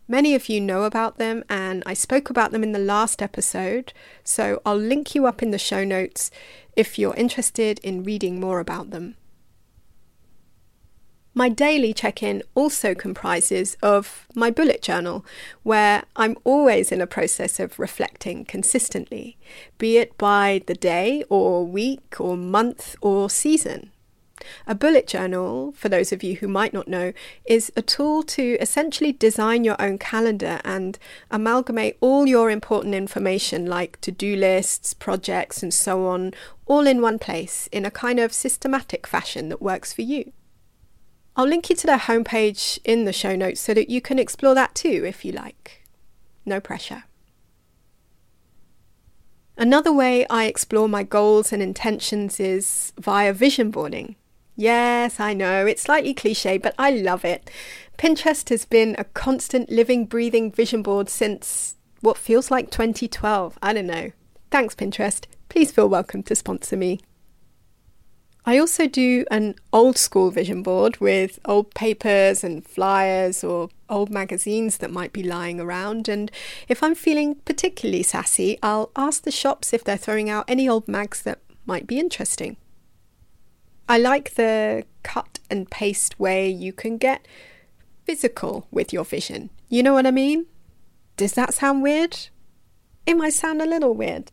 Many 0.09 0.35
of 0.35 0.49
you 0.49 0.61
know 0.61 0.83
about 0.83 1.19
them, 1.19 1.45
and 1.49 1.85
I 1.87 1.95
spoke 1.95 2.31
about 2.31 2.51
them 2.51 2.65
in 2.65 2.73
the 2.73 2.81
last 2.81 3.23
episode, 3.23 3.93
so 4.25 4.61
I'll 4.67 4.75
link 4.75 5.15
you 5.15 5.25
up 5.25 5.41
in 5.41 5.53
the 5.53 5.57
show 5.57 5.85
notes 5.85 6.33
if 6.75 6.99
you're 6.99 7.15
interested 7.15 7.79
in 7.85 8.03
reading 8.03 8.41
more 8.41 8.59
about 8.59 8.91
them. 8.91 9.15
My 11.33 11.49
daily 11.49 11.93
check 11.93 12.25
in 12.25 12.43
also 12.57 12.93
comprises 12.93 13.77
of 13.81 14.27
my 14.35 14.51
bullet 14.51 14.83
journal, 14.83 15.25
where 15.63 16.03
I'm 16.17 16.37
always 16.43 16.91
in 16.91 17.01
a 17.01 17.07
process 17.07 17.61
of 17.61 17.79
reflecting 17.79 18.45
consistently, 18.45 19.39
be 19.79 19.99
it 19.99 20.19
by 20.19 20.61
the 20.67 20.75
day 20.75 21.23
or 21.29 21.65
week 21.65 22.17
or 22.19 22.37
month 22.37 22.97
or 23.01 23.31
season. 23.31 23.93
A 24.67 24.75
bullet 24.75 25.07
journal, 25.07 25.73
for 25.73 25.89
those 25.89 26.13
of 26.13 26.23
you 26.23 26.37
who 26.37 26.49
might 26.49 26.73
not 26.73 26.89
know, 26.89 27.13
is 27.45 27.73
a 27.77 27.83
tool 27.83 28.23
to 28.25 28.57
essentially 28.61 29.13
design 29.13 29.65
your 29.65 29.81
own 29.81 29.99
calendar 29.99 30.61
and 30.65 30.99
amalgamate 31.31 31.97
all 32.01 32.27
your 32.27 32.51
important 32.51 32.95
information 32.95 33.67
like 33.67 34.01
to 34.01 34.11
do 34.11 34.37
lists, 34.37 34.95
projects, 34.95 35.63
and 35.63 35.73
so 35.73 36.07
on, 36.07 36.33
all 36.67 36.87
in 36.87 37.01
one 37.01 37.19
place 37.19 37.69
in 37.73 37.85
a 37.85 37.91
kind 37.91 38.19
of 38.21 38.33
systematic 38.33 39.07
fashion 39.07 39.49
that 39.49 39.63
works 39.63 39.93
for 39.93 40.03
you. 40.03 40.33
I'll 41.37 41.47
link 41.47 41.71
you 41.71 41.77
to 41.77 41.87
their 41.87 41.99
homepage 41.99 42.81
in 42.85 43.05
the 43.05 43.13
show 43.13 43.37
notes 43.37 43.61
so 43.61 43.73
that 43.73 43.89
you 43.89 44.01
can 44.01 44.19
explore 44.19 44.55
that 44.57 44.75
too 44.75 45.05
if 45.07 45.25
you 45.25 45.33
like. 45.33 45.85
No 46.45 46.61
pressure. 46.61 47.05
Another 49.57 49.93
way 49.93 50.25
I 50.29 50.45
explore 50.45 50.89
my 50.89 51.03
goals 51.03 51.53
and 51.53 51.61
intentions 51.61 52.39
is 52.39 52.93
via 52.97 53.33
vision 53.33 53.71
boarding. 53.73 54.15
Yes, 54.61 55.21
I 55.21 55.35
know, 55.35 55.67
it's 55.67 55.83
slightly 55.83 56.13
cliche, 56.13 56.59
but 56.59 56.75
I 56.77 56.91
love 56.91 57.25
it. 57.25 57.49
Pinterest 57.97 58.49
has 58.49 58.65
been 58.65 58.97
a 58.99 59.05
constant 59.05 59.71
living, 59.71 60.05
breathing 60.05 60.51
vision 60.51 60.83
board 60.83 61.09
since 61.09 61.77
what 62.01 62.19
feels 62.19 62.51
like 62.51 62.73
2012. 62.73 63.57
I 63.63 63.73
don't 63.73 63.87
know. 63.87 64.11
Thanks, 64.51 64.75
Pinterest. 64.75 65.27
Please 65.49 65.71
feel 65.71 65.89
welcome 65.89 66.25
to 66.25 66.35
sponsor 66.35 66.77
me. 66.77 66.99
I 68.45 68.59
also 68.59 68.89
do 68.89 69.25
an 69.31 69.55
old 69.73 69.97
school 69.97 70.33
vision 70.33 70.65
board 70.65 70.97
with 70.97 71.39
old 71.45 71.73
papers 71.75 72.43
and 72.43 72.67
flyers 72.67 73.45
or 73.45 73.69
old 73.89 74.11
magazines 74.11 74.79
that 74.79 74.91
might 74.91 75.13
be 75.13 75.23
lying 75.23 75.61
around. 75.61 76.09
And 76.09 76.33
if 76.67 76.83
I'm 76.83 76.97
feeling 76.97 77.37
particularly 77.45 78.03
sassy, 78.03 78.59
I'll 78.61 78.91
ask 78.97 79.23
the 79.23 79.31
shops 79.31 79.73
if 79.73 79.85
they're 79.85 79.97
throwing 79.97 80.29
out 80.29 80.47
any 80.49 80.69
old 80.69 80.89
mags 80.89 81.23
that 81.23 81.39
might 81.65 81.87
be 81.87 82.01
interesting. 82.01 82.57
I 83.89 83.99
like 83.99 84.35
the 84.35 84.85
cut 85.03 85.39
and 85.51 85.71
paste 85.71 86.21
way 86.21 86.49
you 86.49 86.73
can 86.73 86.99
get 86.99 87.27
physical 88.05 88.67
with 88.71 88.93
your 88.93 89.05
vision. 89.05 89.51
You 89.69 89.83
know 89.83 89.95
what 89.95 90.07
I 90.07 90.11
mean? 90.11 90.47
Does 91.17 91.33
that 91.33 91.55
sound 91.55 91.83
weird? 91.83 92.29
It 93.07 93.17
might 93.17 93.33
sound 93.33 93.63
a 93.63 93.67
little 93.67 93.95
weird. 93.95 94.31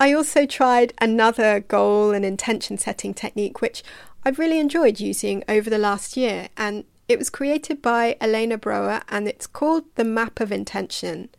I 0.00 0.12
also 0.12 0.46
tried 0.46 0.94
another 1.00 1.60
goal 1.60 2.12
and 2.12 2.24
intention 2.24 2.78
setting 2.78 3.14
technique, 3.14 3.60
which 3.60 3.82
I've 4.24 4.38
really 4.38 4.58
enjoyed 4.58 5.00
using 5.00 5.42
over 5.48 5.70
the 5.70 5.78
last 5.78 6.16
year, 6.16 6.48
and 6.56 6.84
it 7.08 7.18
was 7.18 7.30
created 7.30 7.80
by 7.80 8.16
Elena 8.20 8.58
Brower 8.58 9.02
and 9.08 9.26
it's 9.26 9.46
called 9.46 9.84
the 9.94 10.04
Map 10.04 10.40
of 10.40 10.52
Intention. 10.52 11.30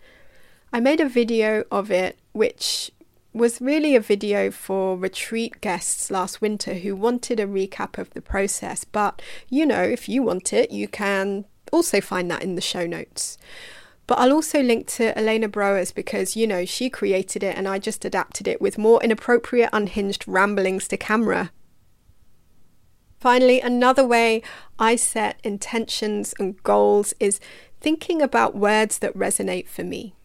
I 0.73 0.79
made 0.79 0.99
a 0.99 1.07
video 1.07 1.63
of 1.71 1.91
it, 1.91 2.17
which 2.31 2.91
was 3.39 3.61
really 3.61 3.95
a 3.95 4.01
video 4.01 4.51
for 4.51 4.97
retreat 4.97 5.61
guests 5.61 6.11
last 6.11 6.41
winter 6.41 6.73
who 6.75 6.95
wanted 6.95 7.39
a 7.39 7.47
recap 7.47 7.97
of 7.97 8.09
the 8.11 8.21
process. 8.21 8.83
But, 8.83 9.21
you 9.47 9.65
know, 9.65 9.81
if 9.81 10.09
you 10.09 10.21
want 10.21 10.51
it, 10.53 10.71
you 10.71 10.87
can 10.87 11.45
also 11.71 12.01
find 12.01 12.29
that 12.29 12.43
in 12.43 12.55
the 12.55 12.61
show 12.61 12.85
notes. 12.85 13.37
But 14.05 14.19
I'll 14.19 14.33
also 14.33 14.61
link 14.61 14.87
to 14.87 15.17
Elena 15.17 15.47
Brower's 15.47 15.91
because, 15.91 16.35
you 16.35 16.47
know, 16.47 16.65
she 16.65 16.89
created 16.89 17.41
it 17.41 17.55
and 17.55 17.67
I 17.67 17.79
just 17.79 18.03
adapted 18.03 18.47
it 18.47 18.59
with 18.61 18.77
more 18.77 19.01
inappropriate, 19.01 19.69
unhinged 19.71 20.27
ramblings 20.27 20.87
to 20.89 20.97
camera. 20.97 21.51
Finally, 23.19 23.61
another 23.61 24.05
way 24.05 24.41
I 24.77 24.95
set 24.95 25.39
intentions 25.43 26.33
and 26.39 26.61
goals 26.63 27.13
is 27.19 27.39
thinking 27.79 28.21
about 28.21 28.55
words 28.55 28.99
that 28.99 29.15
resonate 29.15 29.67
for 29.67 29.83
me. 29.83 30.15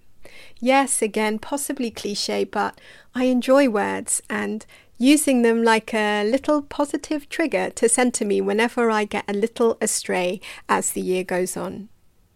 Yes, 0.61 1.03
again, 1.03 1.39
possibly 1.39 1.91
cliche, 1.91 2.45
but 2.45 2.81
I 3.15 3.25
enjoy 3.25 3.69
words 3.69 4.23
and 4.29 4.65
using 4.99 5.43
them 5.43 5.63
like 5.63 5.93
a 5.93 6.25
little 6.25 6.63
positive 6.63 7.29
trigger 7.29 7.71
to 7.71 7.89
center 7.89 8.25
me 8.25 8.41
whenever 8.41 8.91
I 8.91 9.05
get 9.05 9.25
a 9.29 9.33
little 9.33 9.77
astray 9.81 10.41
as 10.69 10.93
the 10.93 11.01
year 11.01 11.25
goes 11.25 11.57
on. 11.57 11.89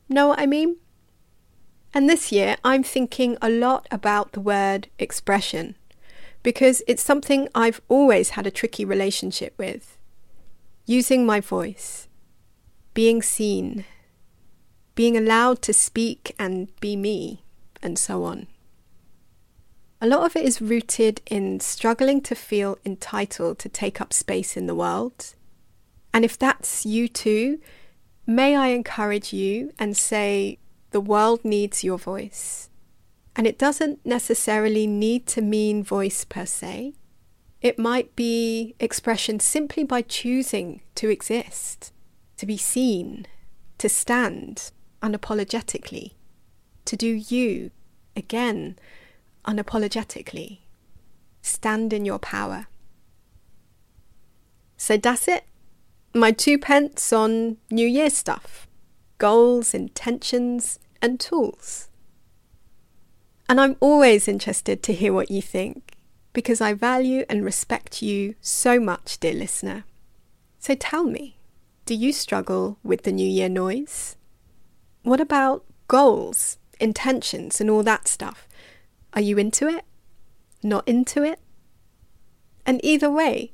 Know 0.09 0.29
what 0.29 0.41
I 0.41 0.47
mean? 0.47 0.77
And 1.95 2.09
this 2.09 2.31
year, 2.33 2.57
I'm 2.65 2.83
thinking 2.83 3.37
a 3.41 3.49
lot 3.49 3.87
about 3.91 4.33
the 4.33 4.41
word 4.41 4.89
expression 4.99 5.77
because 6.43 6.83
it's 6.87 7.03
something 7.03 7.49
I've 7.55 7.81
always 7.89 8.31
had 8.31 8.47
a 8.47 8.51
tricky 8.51 8.85
relationship 8.85 9.55
with. 9.57 9.97
Using 10.87 11.27
my 11.27 11.41
voice, 11.41 12.09
being 12.95 13.23
seen, 13.23 13.85
being 14.95 15.17
allowed 15.17 15.63
to 15.63 15.73
speak 15.73 16.35
and 16.39 16.69
be 16.81 16.97
me 16.97 17.45
and 17.83 17.99
so 17.99 18.25
on. 18.25 18.47
A 20.01 20.07
lot 20.07 20.25
of 20.25 20.37
it 20.37 20.45
is 20.45 20.63
rooted 20.63 21.21
in 21.27 21.59
struggling 21.59 22.21
to 22.23 22.35
feel 22.35 22.79
entitled 22.85 23.59
to 23.59 23.69
take 23.69 24.01
up 24.01 24.13
space 24.13 24.57
in 24.57 24.67
the 24.67 24.75
world. 24.75 25.35
And 26.15 26.25
if 26.25 26.39
that's 26.39 26.87
you 26.87 27.09
too, 27.09 27.61
may 28.25 28.55
I 28.55 28.69
encourage 28.69 29.33
you 29.33 29.73
and 29.79 29.97
say 29.97 30.59
the 30.91 31.01
world 31.01 31.45
needs 31.45 31.83
your 31.83 31.99
voice. 31.99 32.71
And 33.35 33.47
it 33.47 33.59
doesn't 33.59 34.05
necessarily 34.07 34.87
need 34.87 35.27
to 35.29 35.43
mean 35.43 35.83
voice 35.83 36.25
per 36.25 36.47
se. 36.47 36.95
It 37.61 37.79
might 37.79 38.15
be 38.15 38.77
expression 38.79 39.41
simply 39.41 39.83
by 39.83 40.03
choosing 40.03 40.81
to 40.95 41.11
exist, 41.11 41.93
to 42.37 42.47
be 42.47 42.57
seen, 42.57 43.27
to 43.79 43.89
stand 43.89 44.71
unapologetically 45.03 46.13
to 46.89 46.97
do 46.97 47.09
you 47.09 47.71
again 48.17 48.79
unapologetically. 49.45 50.61
Stand 51.43 51.93
in 51.93 52.07
your 52.07 52.19
power. 52.19 52.67
So 54.79 54.97
that's 54.97 55.29
it. 55.29 55.45
My 56.15 56.33
two 56.33 56.59
pence 56.59 57.13
on 57.13 57.59
New 57.71 57.87
Year 57.87 58.11
stuff 58.11 58.67
goals, 59.19 59.75
intentions, 59.75 60.79
and 61.03 61.19
tools. 61.19 61.89
And 63.49 63.61
I'm 63.61 63.77
always 63.81 64.29
interested 64.29 64.83
to 64.85 64.93
hear 64.93 65.13
what 65.13 65.31
you 65.31 65.43
think 65.43 65.97
because 66.33 66.61
I 66.61 66.73
value 66.73 67.25
and 67.29 67.45
respect 67.45 68.01
you 68.01 68.37
so 68.41 68.79
much, 68.79 69.19
dear 69.19 69.35
listener. 69.35 69.85
So 70.61 70.75
tell 70.75 71.05
me, 71.05 71.37
do 71.85 71.95
you 71.95 72.13
struggle 72.13 72.79
with 72.83 73.03
the 73.03 73.13
New 73.13 73.29
Year 73.29 73.49
noise? 73.49 74.17
What 75.03 75.21
about 75.21 75.65
goals, 75.89 76.59
intentions, 76.81 77.61
and 77.61 77.71
all 77.71 77.83
that 77.83 78.09
stuff? 78.09 78.47
Are 79.15 79.21
you 79.21 79.39
into 79.39 79.69
it? 79.69 79.85
Not 80.63 80.87
into 80.87 81.23
it? 81.23 81.41
And 82.67 82.81
either 82.85 83.11
way, 83.11 83.53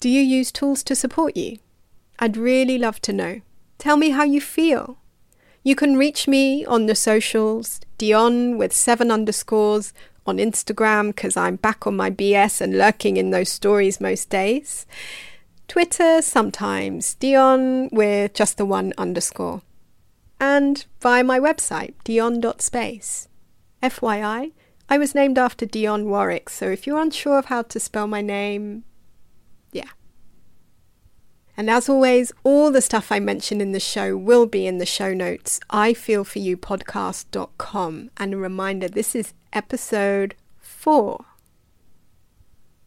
do 0.00 0.08
you 0.08 0.20
use 0.20 0.52
tools 0.52 0.82
to 0.84 0.94
support 0.94 1.36
you? 1.36 1.58
I'd 2.18 2.36
really 2.36 2.78
love 2.78 3.00
to 3.02 3.12
know. 3.12 3.40
Tell 3.78 3.96
me 3.96 4.10
how 4.10 4.24
you 4.24 4.40
feel. 4.40 4.98
You 5.62 5.74
can 5.74 5.96
reach 5.96 6.28
me 6.28 6.64
on 6.66 6.86
the 6.86 6.94
socials, 6.94 7.80
Dion 7.96 8.58
with 8.58 8.72
seven 8.72 9.10
underscores 9.10 9.92
on 10.26 10.36
Instagram 10.36 11.08
because 11.08 11.36
I'm 11.36 11.56
back 11.56 11.86
on 11.86 11.96
my 11.96 12.10
BS 12.10 12.60
and 12.60 12.76
lurking 12.76 13.16
in 13.16 13.30
those 13.30 13.48
stories 13.48 14.00
most 14.00 14.28
days. 14.28 14.86
Twitter 15.68 16.20
sometimes, 16.20 17.14
Dion 17.14 17.88
with 17.92 18.34
just 18.34 18.58
the 18.58 18.66
one 18.66 18.92
underscore. 18.98 19.62
And 20.46 20.84
via 21.00 21.24
my 21.24 21.40
website, 21.40 21.94
dion.space. 22.04 23.28
FYI, 23.82 24.52
I 24.90 24.98
was 24.98 25.14
named 25.14 25.38
after 25.38 25.64
Dionne 25.64 26.04
Warwick, 26.04 26.50
so 26.50 26.68
if 26.68 26.86
you're 26.86 27.00
unsure 27.00 27.38
of 27.38 27.46
how 27.46 27.62
to 27.62 27.80
spell 27.80 28.06
my 28.06 28.20
name, 28.20 28.84
yeah. 29.72 29.88
And 31.56 31.70
as 31.70 31.88
always, 31.88 32.30
all 32.42 32.70
the 32.70 32.82
stuff 32.82 33.10
I 33.10 33.20
mentioned 33.20 33.62
in 33.62 33.72
the 33.72 33.80
show 33.80 34.18
will 34.18 34.44
be 34.44 34.66
in 34.66 34.76
the 34.76 34.84
show 34.84 35.14
notes, 35.14 35.60
ifeelforyoupodcast.com. 35.70 38.10
And 38.18 38.34
a 38.34 38.36
reminder 38.36 38.88
this 38.88 39.14
is 39.14 39.32
episode 39.54 40.34
four. 40.58 41.24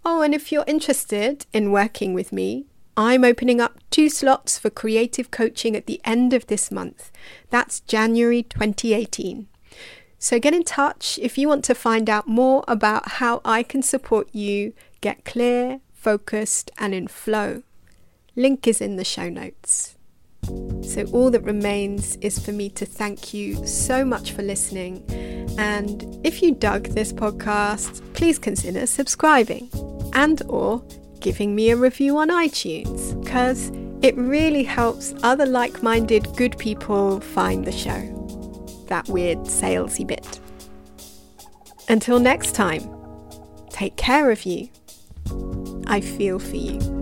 Oh, 0.06 0.22
and 0.22 0.36
if 0.36 0.52
you're 0.52 0.64
interested 0.68 1.48
in 1.54 1.72
working 1.72 2.14
with 2.14 2.32
me, 2.32 2.68
I'm 2.98 3.24
opening 3.24 3.62
up 3.62 3.78
two 3.92 4.10
slots 4.10 4.58
for 4.58 4.72
creative 4.72 5.30
coaching 5.30 5.76
at 5.76 5.86
the 5.86 6.02
end 6.04 6.34
of 6.34 6.48
this 6.48 6.72
month. 6.72 7.12
That's 7.52 7.82
January 7.82 8.42
2018. 8.42 9.48
So 10.18 10.40
get 10.40 10.56
in 10.56 10.64
touch 10.64 11.20
if 11.22 11.38
you 11.38 11.48
want 11.48 11.64
to 11.66 11.76
find 11.76 12.10
out 12.10 12.28
more 12.28 12.64
about 12.68 13.08
how 13.08 13.40
I 13.46 13.62
can 13.62 13.84
support 13.84 14.34
you 14.34 14.74
get 15.00 15.26
clear, 15.26 15.80
focused, 15.94 16.72
and 16.80 16.96
in 16.96 17.08
flow. 17.08 17.62
Link 18.36 18.68
is 18.68 18.82
in 18.82 18.96
the 18.96 19.04
show 19.04 19.30
notes. 19.30 19.96
So, 20.82 21.04
all 21.12 21.30
that 21.32 21.44
remains 21.44 22.16
is 22.18 22.40
for 22.40 22.52
me 22.52 22.70
to 22.72 22.86
thank 22.86 23.34
you 23.34 23.66
so 23.68 24.06
much 24.06 24.32
for 24.32 24.42
listening. 24.42 25.04
And 25.58 26.20
if 26.26 26.42
you 26.42 26.56
dug 26.56 26.86
this 26.90 27.12
podcast, 27.12 28.02
please 28.14 28.40
consider 28.40 28.88
subscribing 28.88 29.70
and 30.14 30.42
or 30.48 30.84
giving 31.20 31.56
me 31.56 31.72
a 31.72 31.76
review 31.76 32.18
on 32.18 32.30
iTunes 32.30 33.22
because 33.24 33.72
it 34.02 34.16
really 34.16 34.64
helps 34.64 35.14
other 35.24 35.46
like-minded 35.46 36.28
good 36.36 36.58
people 36.58 37.20
find 37.20 37.66
the 37.66 37.72
show. 37.72 38.02
That 38.88 39.08
weird 39.10 39.40
salesy 39.40 40.06
bit. 40.06 40.40
Until 41.90 42.20
next 42.20 42.54
time, 42.54 42.84
take 43.70 43.96
care 43.96 44.32
of 44.32 44.46
you. 44.46 44.70
I 45.88 46.02
feel 46.02 46.40
for 46.40 46.56
you. 46.56 46.97